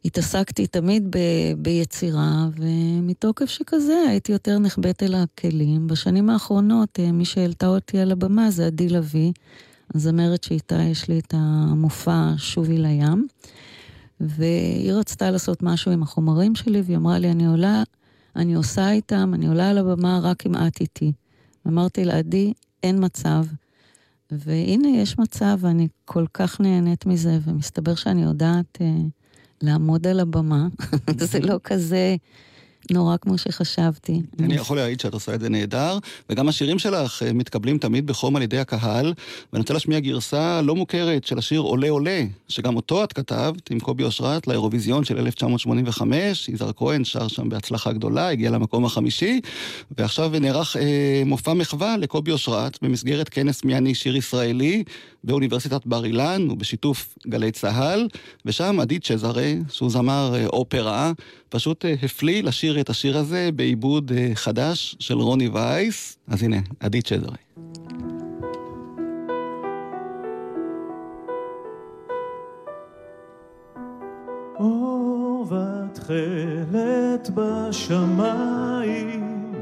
התעסקתי 0.06 0.68
תמיד 0.68 1.08
ב, 1.10 1.18
ביצירה, 1.58 2.48
ומתוקף 2.58 3.46
שכזה 3.46 4.04
הייתי 4.10 4.32
יותר 4.32 4.60
נחבאת 4.60 5.04
אל 5.04 5.16
הכלים. 5.16 5.88
בשנים 5.88 6.30
האחרונות, 6.30 7.00
אה, 7.00 7.12
מי 7.12 7.26
שהעלתה 7.26 7.68
אותי 7.68 8.00
על 8.00 8.12
הבמה 8.12 8.52
זה 8.52 8.66
עדי 8.66 8.90
לביא, 8.90 9.32
הזמרת 9.96 10.44
שאיתה 10.44 10.82
יש 10.82 11.08
לי 11.08 11.20
את 11.20 11.34
המופע 11.38 12.34
שובי 12.38 12.78
לים. 12.78 13.28
והיא 14.20 14.94
רצתה 14.94 15.32
לעשות 15.32 15.64
משהו 15.64 15.92
עם 15.92 16.04
החומרים 16.04 16.56
שלי, 16.56 16.82
והיא 16.82 16.98
אמרה 16.98 17.20
לי, 17.20 17.32
אני 17.32 17.46
עולה, 17.46 17.84
אני 18.36 18.54
עושה 18.54 18.92
איתם, 18.92 19.32
אני 19.34 19.48
עולה 19.48 19.70
על 19.70 19.78
הבמה 19.78 20.20
רק 20.24 20.46
אם 20.46 20.56
את 20.56 20.82
איתי. 20.82 21.12
אמרתי 21.68 22.06
לה, 22.06 22.18
עדי, 22.18 22.54
אין 22.84 23.06
מצב. 23.06 23.46
והנה, 24.32 24.88
יש 24.88 25.20
מצב, 25.20 25.58
ואני 25.60 25.88
כל 26.06 26.26
כך 26.34 26.62
נהנית 26.62 27.06
מזה, 27.06 27.40
ומסתבר 27.46 27.96
שאני 27.96 28.24
יודעת 28.24 28.78
אה, 28.82 28.88
לעמוד 29.62 30.08
על 30.08 30.20
הבמה. 30.20 30.68
זה 31.20 31.40
לא 31.40 31.56
כזה 31.64 32.16
נורא 32.92 33.18
כמו 33.18 33.38
שחשבתי. 33.38 34.22
אני 34.40 34.56
יכול 34.56 34.78
להעיד 34.78 35.00
שאת 35.00 35.14
עושה 35.14 35.36
את 35.36 35.40
זה 35.40 35.50
נהדר, 35.50 35.98
וגם 36.30 36.50
השירים 36.50 36.80
שלך 36.80 37.24
אה, 37.24 37.34
מתקבלים 37.34 37.78
תמיד 37.78 38.08
בחום 38.08 38.36
על 38.36 38.42
ידי 38.42 38.60
הקהל, 38.60 39.14
ואני 39.54 39.62
רוצה 39.62 39.74
להשמיע 39.74 40.00
גרסה 40.00 40.62
לא 40.62 40.76
מוכרת 40.76 41.24
של 41.24 41.38
השיר 41.38 41.60
עולה 41.60 41.90
עולה, 41.90 42.24
שגם 42.48 42.76
אותו 42.76 43.04
את 43.04 43.14
כתבת 43.14 43.72
עם 43.72 43.80
קובי 43.80 44.04
אושרת 44.04 44.48
לאירוויזיון 44.48 45.04
של 45.04 45.18
1985, 45.18 46.50
יזהר 46.50 46.72
כהן 46.76 47.04
שר 47.04 47.28
שם 47.28 47.50
בהצלחה 47.50 47.92
גדולה, 47.94 48.30
הגיע 48.30 48.52
למקום 48.52 48.86
החמישי, 48.86 49.42
ועכשיו 49.98 50.32
נערך 50.42 50.78
אה, 50.78 51.24
מופע 51.26 51.54
מחווה 51.54 51.98
לקובי 51.98 52.32
אושרת 52.32 52.78
במסגרת 52.82 53.30
כנס 53.30 53.64
מי 53.64 53.78
אני 53.78 53.96
שיר 53.96 54.16
ישראלי 54.16 54.84
באוניברסיטת 55.24 55.86
בר 55.86 56.06
אילן 56.06 56.52
ובשיתוף 56.52 57.18
גלי 57.28 57.52
צה"ל, 57.52 58.08
ושם 58.46 58.80
עדי 58.80 59.00
צ'זרה, 59.00 59.54
שהוא 59.70 59.90
זמר 59.90 60.32
אה, 60.36 60.48
אופרה, 60.48 61.12
פשוט 61.50 61.86
אה, 61.86 61.96
הפליא 62.04 62.44
לשיר 62.44 62.80
את 62.80 62.90
השיר 62.90 63.18
הזה 63.18 63.50
בעיבוד 63.56 64.12
אה, 64.16 64.32
חדש 64.34 64.96
של 65.00 65.18
רוני 65.18 65.48
וייס. 65.48 66.18
אז 66.28 66.44
הנה, 66.44 66.58
עדי 66.80 67.02
צ'זרה. 67.02 67.36
אור 74.60 75.48
ותכלת 75.52 77.30
בשמיים 77.36 79.54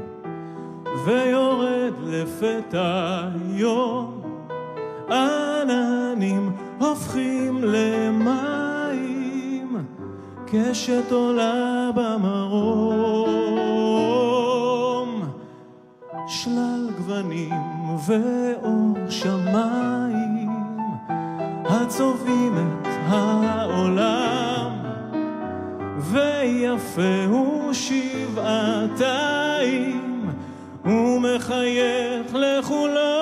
ויורד 1.06 1.94
לפתע 2.06 3.28
יום 3.56 4.27
עננים 5.10 6.52
הופכים 6.78 7.64
למים 7.64 8.26
קשת 10.46 11.12
עולה 11.12 11.90
במרום. 11.94 13.38
שלל 16.28 16.88
גוונים 16.96 17.52
ואור 18.06 18.94
שמיים 19.08 20.48
הצובעים 21.64 22.54
את 22.58 22.88
העולם. 23.06 24.70
ויפה 25.98 27.24
הוא 27.28 27.72
שבעתיים 27.72 29.10
ומחייך 30.84 32.34
לכולם 32.34 33.17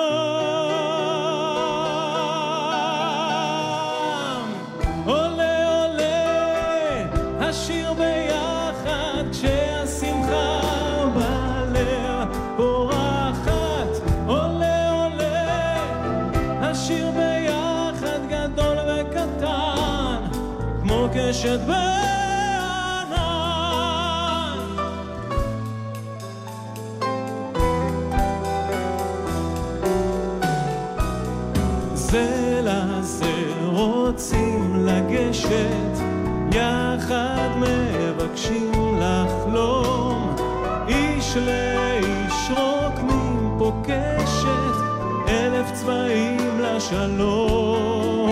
לשלום. 46.87 48.31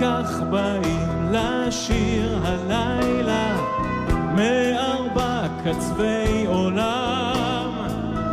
כך 0.00 0.40
באים 0.50 1.32
לשיר 1.32 2.38
הלילה, 2.42 3.56
מארבע 4.34 5.46
קצווי 5.64 6.46
עולם. 6.46 7.70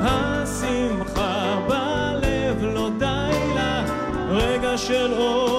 השמחה 0.02 1.60
בלב 1.68 2.64
לא 2.64 2.90
די 3.00 3.56
לה, 3.56 3.86
רגע 4.30 4.78
של 4.78 5.14
אור 5.14 5.55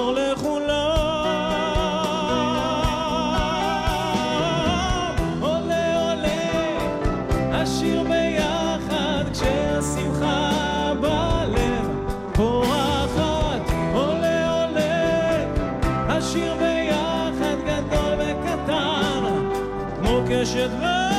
כמו 20.37 20.45
קשת 20.45 21.16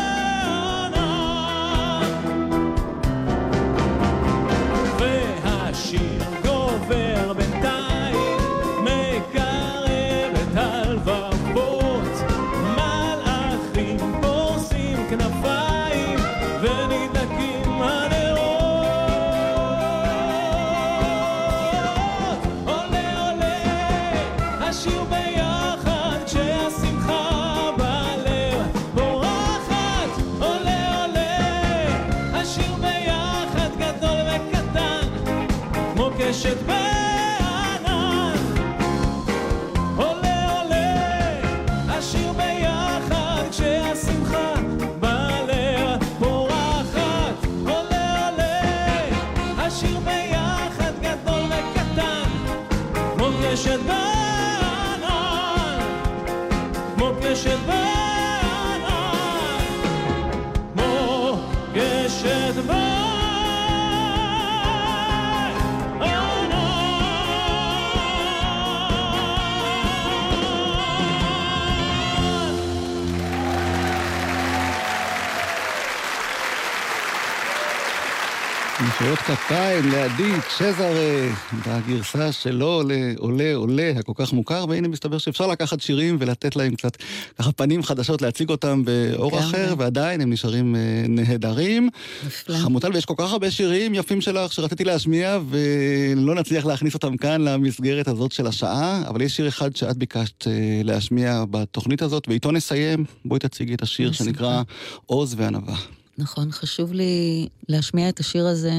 צ'זרה, 80.59 81.29
בגרסה 81.67 82.33
שלו 82.33 82.83
לעולה 82.87 83.55
עולה 83.55 83.93
הכל 83.99 84.13
כך 84.15 84.33
מוכר, 84.33 84.65
והנה 84.69 84.89
מסתבר 84.89 85.19
שאפשר 85.19 85.47
לקחת 85.47 85.81
שירים 85.81 86.17
ולתת 86.21 86.57
להם 86.57 86.75
קצת 86.75 86.97
ככה 87.39 87.53
פנים 87.53 87.83
חדשות, 87.83 88.23
להציג 88.23 88.51
אותם 88.51 88.85
באור. 88.85 89.39
אחר, 89.39 89.75
ועדיין 89.79 90.21
הם 90.21 90.33
נשארים 90.33 90.77
אה, 90.77 90.81
נהדרים. 91.09 91.89
נפלא. 92.27 92.57
חמוטל, 92.57 92.93
ויש 92.93 93.05
כל 93.05 93.15
כך 93.17 93.33
הרבה 93.33 93.51
שירים 93.51 93.95
יפים 93.95 94.21
שלך 94.21 94.53
שרציתי 94.53 94.85
להשמיע, 94.85 95.39
ולא 95.49 96.35
נצליח 96.35 96.67
להכניס 96.67 96.95
אותם 96.95 97.17
כאן 97.17 97.41
למסגרת 97.41 98.09
הזאת 98.09 98.33
של 98.33 98.47
השעה, 98.47 99.03
אבל 99.09 99.23
יש 99.23 99.37
שיר 99.37 99.49
אחד 99.49 99.77
שאת 99.77 99.97
ביקשת 99.97 100.47
אה, 100.47 100.53
להשמיע 100.85 101.45
בתוכנית 101.51 102.03
הזאת, 102.03 102.29
ואיתו 102.29 102.53
נסיים. 102.53 103.05
בואי 103.25 103.41
תציגי 103.41 103.75
את 103.75 103.83
השיר 103.83 104.13
שנקרא 104.13 104.63
עוז 105.07 105.35
וענווה. 105.39 105.77
נכון, 106.19 106.53
חשוב 106.53 106.93
לי 106.93 107.49
להשמיע 107.69 108.09
את 108.09 108.21
השיר 108.21 108.47
הזה 108.47 108.73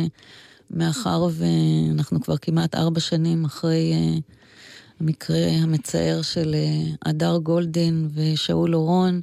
מאחר 0.71 1.27
ואנחנו 1.31 2.21
כבר 2.21 2.37
כמעט 2.37 2.75
ארבע 2.75 2.99
שנים 2.99 3.45
אחרי 3.45 3.93
אה, 3.93 4.17
המקרה 4.99 5.47
המצער 5.47 6.21
של 6.21 6.55
אה, 6.55 7.09
הדר 7.09 7.37
גולדין 7.37 8.09
ושאול 8.13 8.75
אורון, 8.75 9.21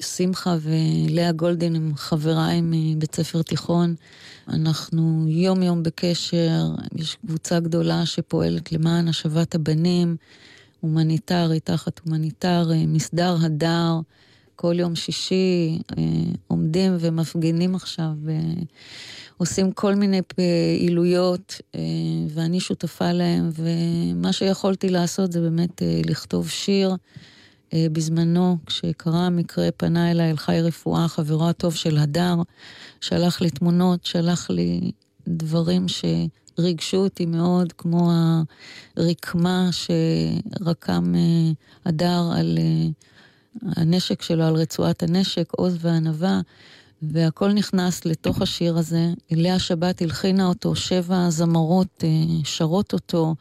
ושמחה 0.00 0.56
ולאה 0.60 1.32
גולדין 1.32 1.76
הם 1.76 1.92
חבריי 1.96 2.60
מבית 2.62 3.14
ספר 3.14 3.42
תיכון. 3.42 3.94
אנחנו 4.48 5.24
יום 5.28 5.62
יום 5.62 5.82
בקשר, 5.82 6.64
יש 6.94 7.16
קבוצה 7.26 7.60
גדולה 7.60 8.06
שפועלת 8.06 8.72
למען 8.72 9.08
השבת 9.08 9.54
הבנים, 9.54 10.16
הומניטרי, 10.80 11.60
תחת 11.60 12.00
הומניטרי, 12.04 12.86
מסדר 12.86 13.36
הדר. 13.40 14.00
כל 14.60 14.78
יום 14.78 14.94
שישי 14.94 15.78
אה, 15.98 16.04
עומדים 16.46 16.96
ומפגינים 17.00 17.74
עכשיו, 17.74 18.10
אה, 18.28 18.34
עושים 19.36 19.72
כל 19.72 19.94
מיני 19.94 20.22
פעילויות, 20.22 21.60
אה, 21.74 21.80
ואני 22.28 22.60
שותפה 22.60 23.12
להם, 23.12 23.50
ומה 23.54 24.32
שיכולתי 24.32 24.88
לעשות 24.88 25.32
זה 25.32 25.40
באמת 25.40 25.82
אה, 25.82 26.00
לכתוב 26.06 26.48
שיר. 26.48 26.96
אה, 27.74 27.86
בזמנו, 27.92 28.56
כשקרה 28.66 29.26
המקרה, 29.26 29.68
פנה 29.76 30.10
אליי 30.10 30.30
אל 30.30 30.36
חי 30.36 30.60
רפואה, 30.62 31.08
חברו 31.08 31.48
הטוב 31.48 31.74
של 31.74 31.98
הדר, 31.98 32.34
שלח 33.00 33.40
לי 33.40 33.50
תמונות, 33.50 34.04
שלח 34.04 34.50
לי 34.50 34.92
דברים 35.28 35.86
שריגשו 35.88 36.96
אותי 36.96 37.26
מאוד, 37.26 37.72
כמו 37.72 38.12
הרקמה 38.96 39.68
שרקם 39.72 41.14
אה, 41.14 41.52
הדר 41.84 42.30
על 42.36 42.58
אה, 42.58 42.88
הנשק 43.62 44.22
שלו, 44.22 44.44
על 44.44 44.54
רצועת 44.54 45.02
הנשק, 45.02 45.52
עוז 45.52 45.76
וענווה. 45.80 46.40
והכל 47.02 47.52
נכנס 47.52 48.04
לתוך 48.04 48.42
השיר 48.42 48.78
הזה. 48.78 49.12
לאה 49.30 49.58
שבת 49.58 50.02
הלחינה 50.02 50.46
אותו, 50.46 50.76
שבע 50.76 51.30
זמרות 51.30 52.04
אה, 52.04 52.08
שרות 52.44 52.92
אותו, 52.92 53.34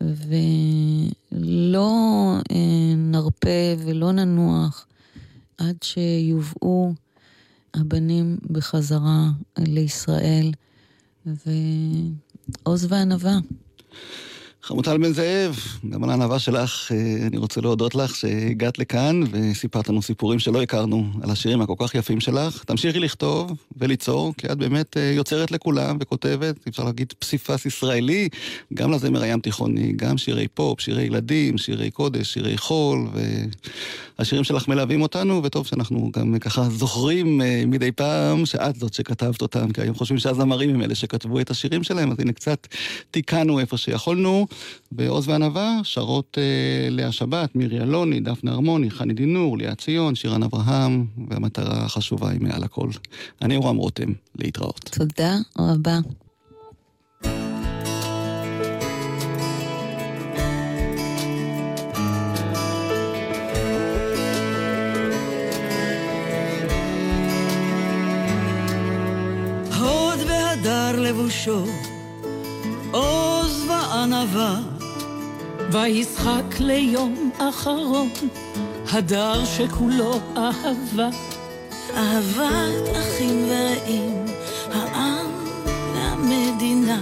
ולא 0.00 1.90
אה, 2.50 2.94
נרפה 2.96 3.74
ולא 3.78 4.12
ננוח 4.12 4.86
עד 5.58 5.76
שיובאו 5.82 6.92
הבנים 7.74 8.36
בחזרה 8.50 9.28
לישראל, 9.58 10.52
ועוז 11.26 12.86
וענווה. 12.88 13.38
חמוטל 14.66 14.98
בן 14.98 15.12
זאב, 15.12 15.58
גם 15.90 16.04
על 16.04 16.10
הענווה 16.10 16.38
שלך, 16.38 16.92
אה, 16.92 17.26
אני 17.26 17.36
רוצה 17.36 17.60
להודות 17.60 17.94
לך 17.94 18.16
שהגעת 18.16 18.78
לכאן 18.78 19.20
וסיפרת 19.30 19.88
לנו 19.88 20.02
סיפורים 20.02 20.38
שלא 20.38 20.62
הכרנו 20.62 21.06
על 21.22 21.30
השירים 21.30 21.60
הכל 21.60 21.74
כך 21.78 21.94
יפים 21.94 22.20
שלך. 22.20 22.64
תמשיכי 22.64 23.00
לכתוב 23.00 23.52
וליצור, 23.76 24.34
כי 24.38 24.46
את 24.46 24.58
באמת 24.58 24.96
אה, 24.96 25.02
יוצרת 25.02 25.50
לכולם 25.50 25.96
וכותבת, 26.00 26.56
אפשר 26.68 26.84
להגיד 26.84 27.12
פסיפס 27.18 27.66
ישראלי, 27.66 28.28
גם 28.74 28.92
לזמר 28.92 29.22
הים 29.22 29.40
תיכוני, 29.40 29.92
גם 29.96 30.18
שירי 30.18 30.48
פופ, 30.48 30.80
שירי 30.80 31.02
ילדים, 31.02 31.58
שירי 31.58 31.90
קודש, 31.90 32.32
שירי 32.32 32.58
חול, 32.58 33.06
והשירים 34.18 34.44
שלך 34.44 34.68
מלווים 34.68 35.02
אותנו, 35.02 35.40
וטוב 35.44 35.66
שאנחנו 35.66 36.10
גם 36.16 36.38
ככה 36.38 36.68
זוכרים 36.70 37.40
אה, 37.42 37.62
מדי 37.66 37.92
פעם 37.92 38.46
שאת 38.46 38.76
זאת 38.76 38.94
שכתבת 38.94 39.42
אותם, 39.42 39.72
כי 39.72 39.80
היום 39.80 39.94
חושבים 39.94 40.18
שהזמרים 40.18 40.70
הם 40.70 40.82
אלה 40.82 40.94
שכתבו 40.94 41.40
את 41.40 41.50
השירים 41.50 41.82
שלהם, 41.82 42.10
אז 42.10 42.20
הנה 42.20 42.32
קצת 42.32 42.66
תיקנו 43.10 43.60
איפה 43.60 43.76
שיכולנו. 43.76 44.46
ועוז 44.92 45.28
וענווה 45.28 45.80
שרות 45.82 46.38
אה, 46.40 46.90
לאה 46.90 47.12
שבת, 47.12 47.56
מירי 47.56 47.80
אלוני, 47.80 48.20
דפנה 48.20 48.52
הרמוני, 48.52 48.90
חני 48.90 49.14
דינור, 49.14 49.58
לאה 49.58 49.74
ציון, 49.74 50.14
שירן 50.14 50.42
אברהם, 50.42 51.06
והמטרה 51.28 51.84
החשובה 51.84 52.30
היא 52.30 52.40
מעל 52.40 52.64
הכל. 52.64 52.88
אני 53.42 53.56
אורם 53.56 53.76
רותם, 53.76 54.12
להתראות. 54.38 54.90
תודה 54.92 55.36
רבה. 55.58 55.98
לבושו, 71.06 71.64
עוז 73.96 74.12
וענווה, 74.12 74.56
וישחק 75.72 76.60
ליום 76.60 77.30
אחרון, 77.38 78.08
הדר 78.92 79.44
שכולו 79.44 80.20
אהבה. 80.36 81.08
אהבת 81.96 82.88
אחים 82.92 83.48
ורעים, 83.48 84.24
העם 84.72 85.26
והמדינה. 85.94 87.00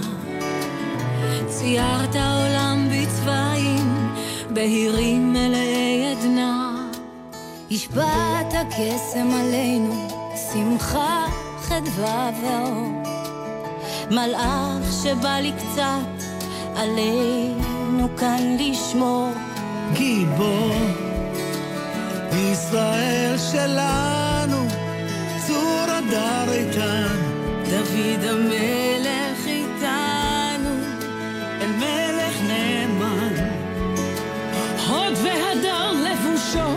ציירת 1.47 2.15
עולם 2.15 2.87
בצבעים, 2.91 4.13
בהירים 4.49 5.33
מלאי 5.33 6.11
עדנה. 6.11 6.87
השפעת 7.71 8.53
קסם 8.69 9.29
עלינו, 9.39 10.07
שמחה, 10.53 11.25
חדווה 11.61 12.31
ואור. 12.41 13.03
מלאך 14.11 15.03
שבא 15.03 15.39
לי 15.39 15.51
קצת, 15.51 16.24
עלינו 16.75 18.07
כאן 18.17 18.57
לשמור. 18.59 19.29
גיבור, 19.93 20.75
ישראל 22.33 23.35
שלנו, 23.51 24.67
צור 25.47 25.85
הדר 25.87 26.51
איתן, 26.51 27.17
דוד 27.69 28.23
המלך 28.29 29.47
איתנו, 29.47 30.69
אל 31.61 31.71
מלך 31.77 32.41
נאמן. 32.47 33.33
הוד 34.87 35.13
והדר 35.23 35.91
לבושו, 35.91 36.75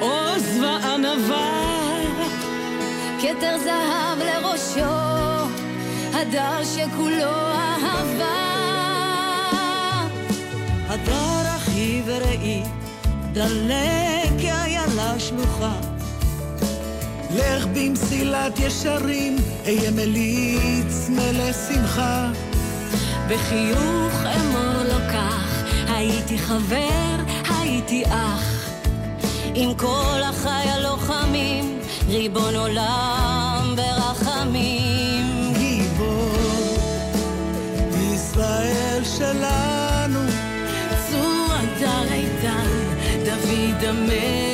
עוז 0.00 0.62
וענווה. 0.62 1.58
כתר 3.22 3.56
זהב 3.58 4.18
לראשו, 4.18 5.08
הדר 6.14 6.64
שכולו 6.64 7.24
אהבה. 7.24 7.97
אחי 12.38 12.62
ורעי, 12.62 12.62
דלק 13.32 14.40
כאיילה 14.40 15.18
שלוחה. 15.18 15.72
לך 17.34 17.66
במסילת 17.66 18.58
ישרים, 18.58 19.36
אהיה 19.64 19.90
מליץ 19.90 21.08
מלא 21.08 21.52
שמחה. 21.52 22.30
בחיוך 23.28 24.14
אמור 24.36 24.82
לו 24.88 24.98
כך, 25.12 25.64
הייתי 25.88 26.38
חבר, 26.38 27.16
הייתי 27.48 28.04
אח. 28.06 28.68
עם 29.54 29.74
כל 29.74 30.20
אחיי 30.30 30.70
הלוחמים, 30.70 31.78
ריבון 32.08 32.54
עולם 32.54 33.74
ברחמים. 33.76 35.52
גיבור, 35.58 36.36
ישראל 38.14 39.02
שלנו, 39.04 39.67
דוד 43.88 43.96
המלך 43.96 44.47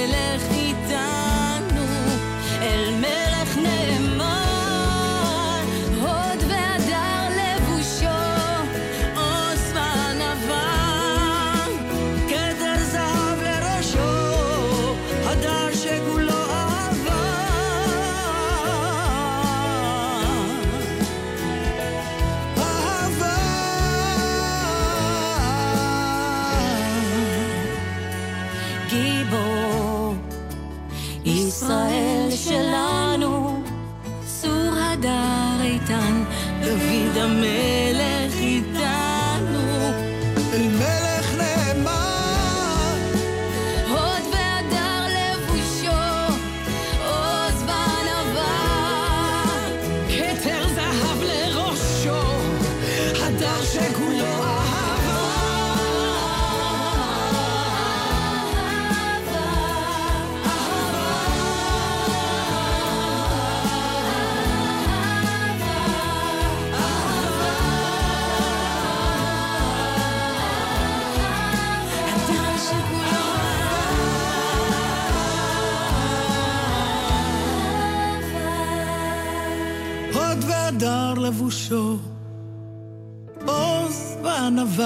עוז 84.23 84.81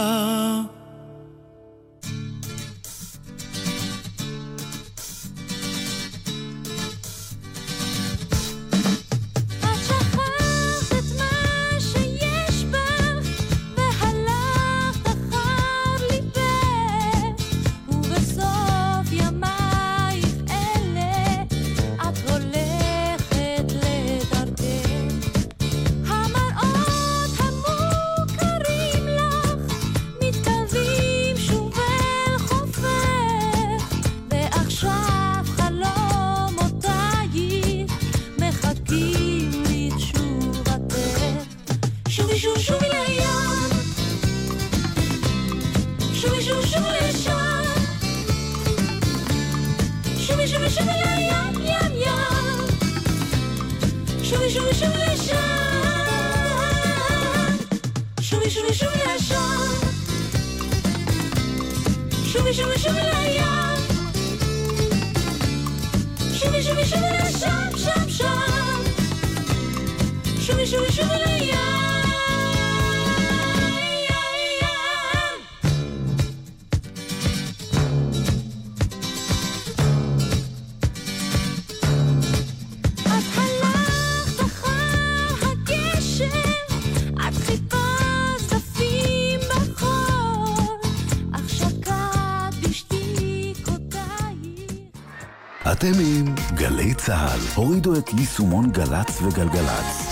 צה"ל. 97.08 97.40
הורידו 97.54 97.98
את 97.98 98.10
יישומון 98.14 98.70
גל"צ 98.70 99.22
וגלגלצ. 99.22 100.07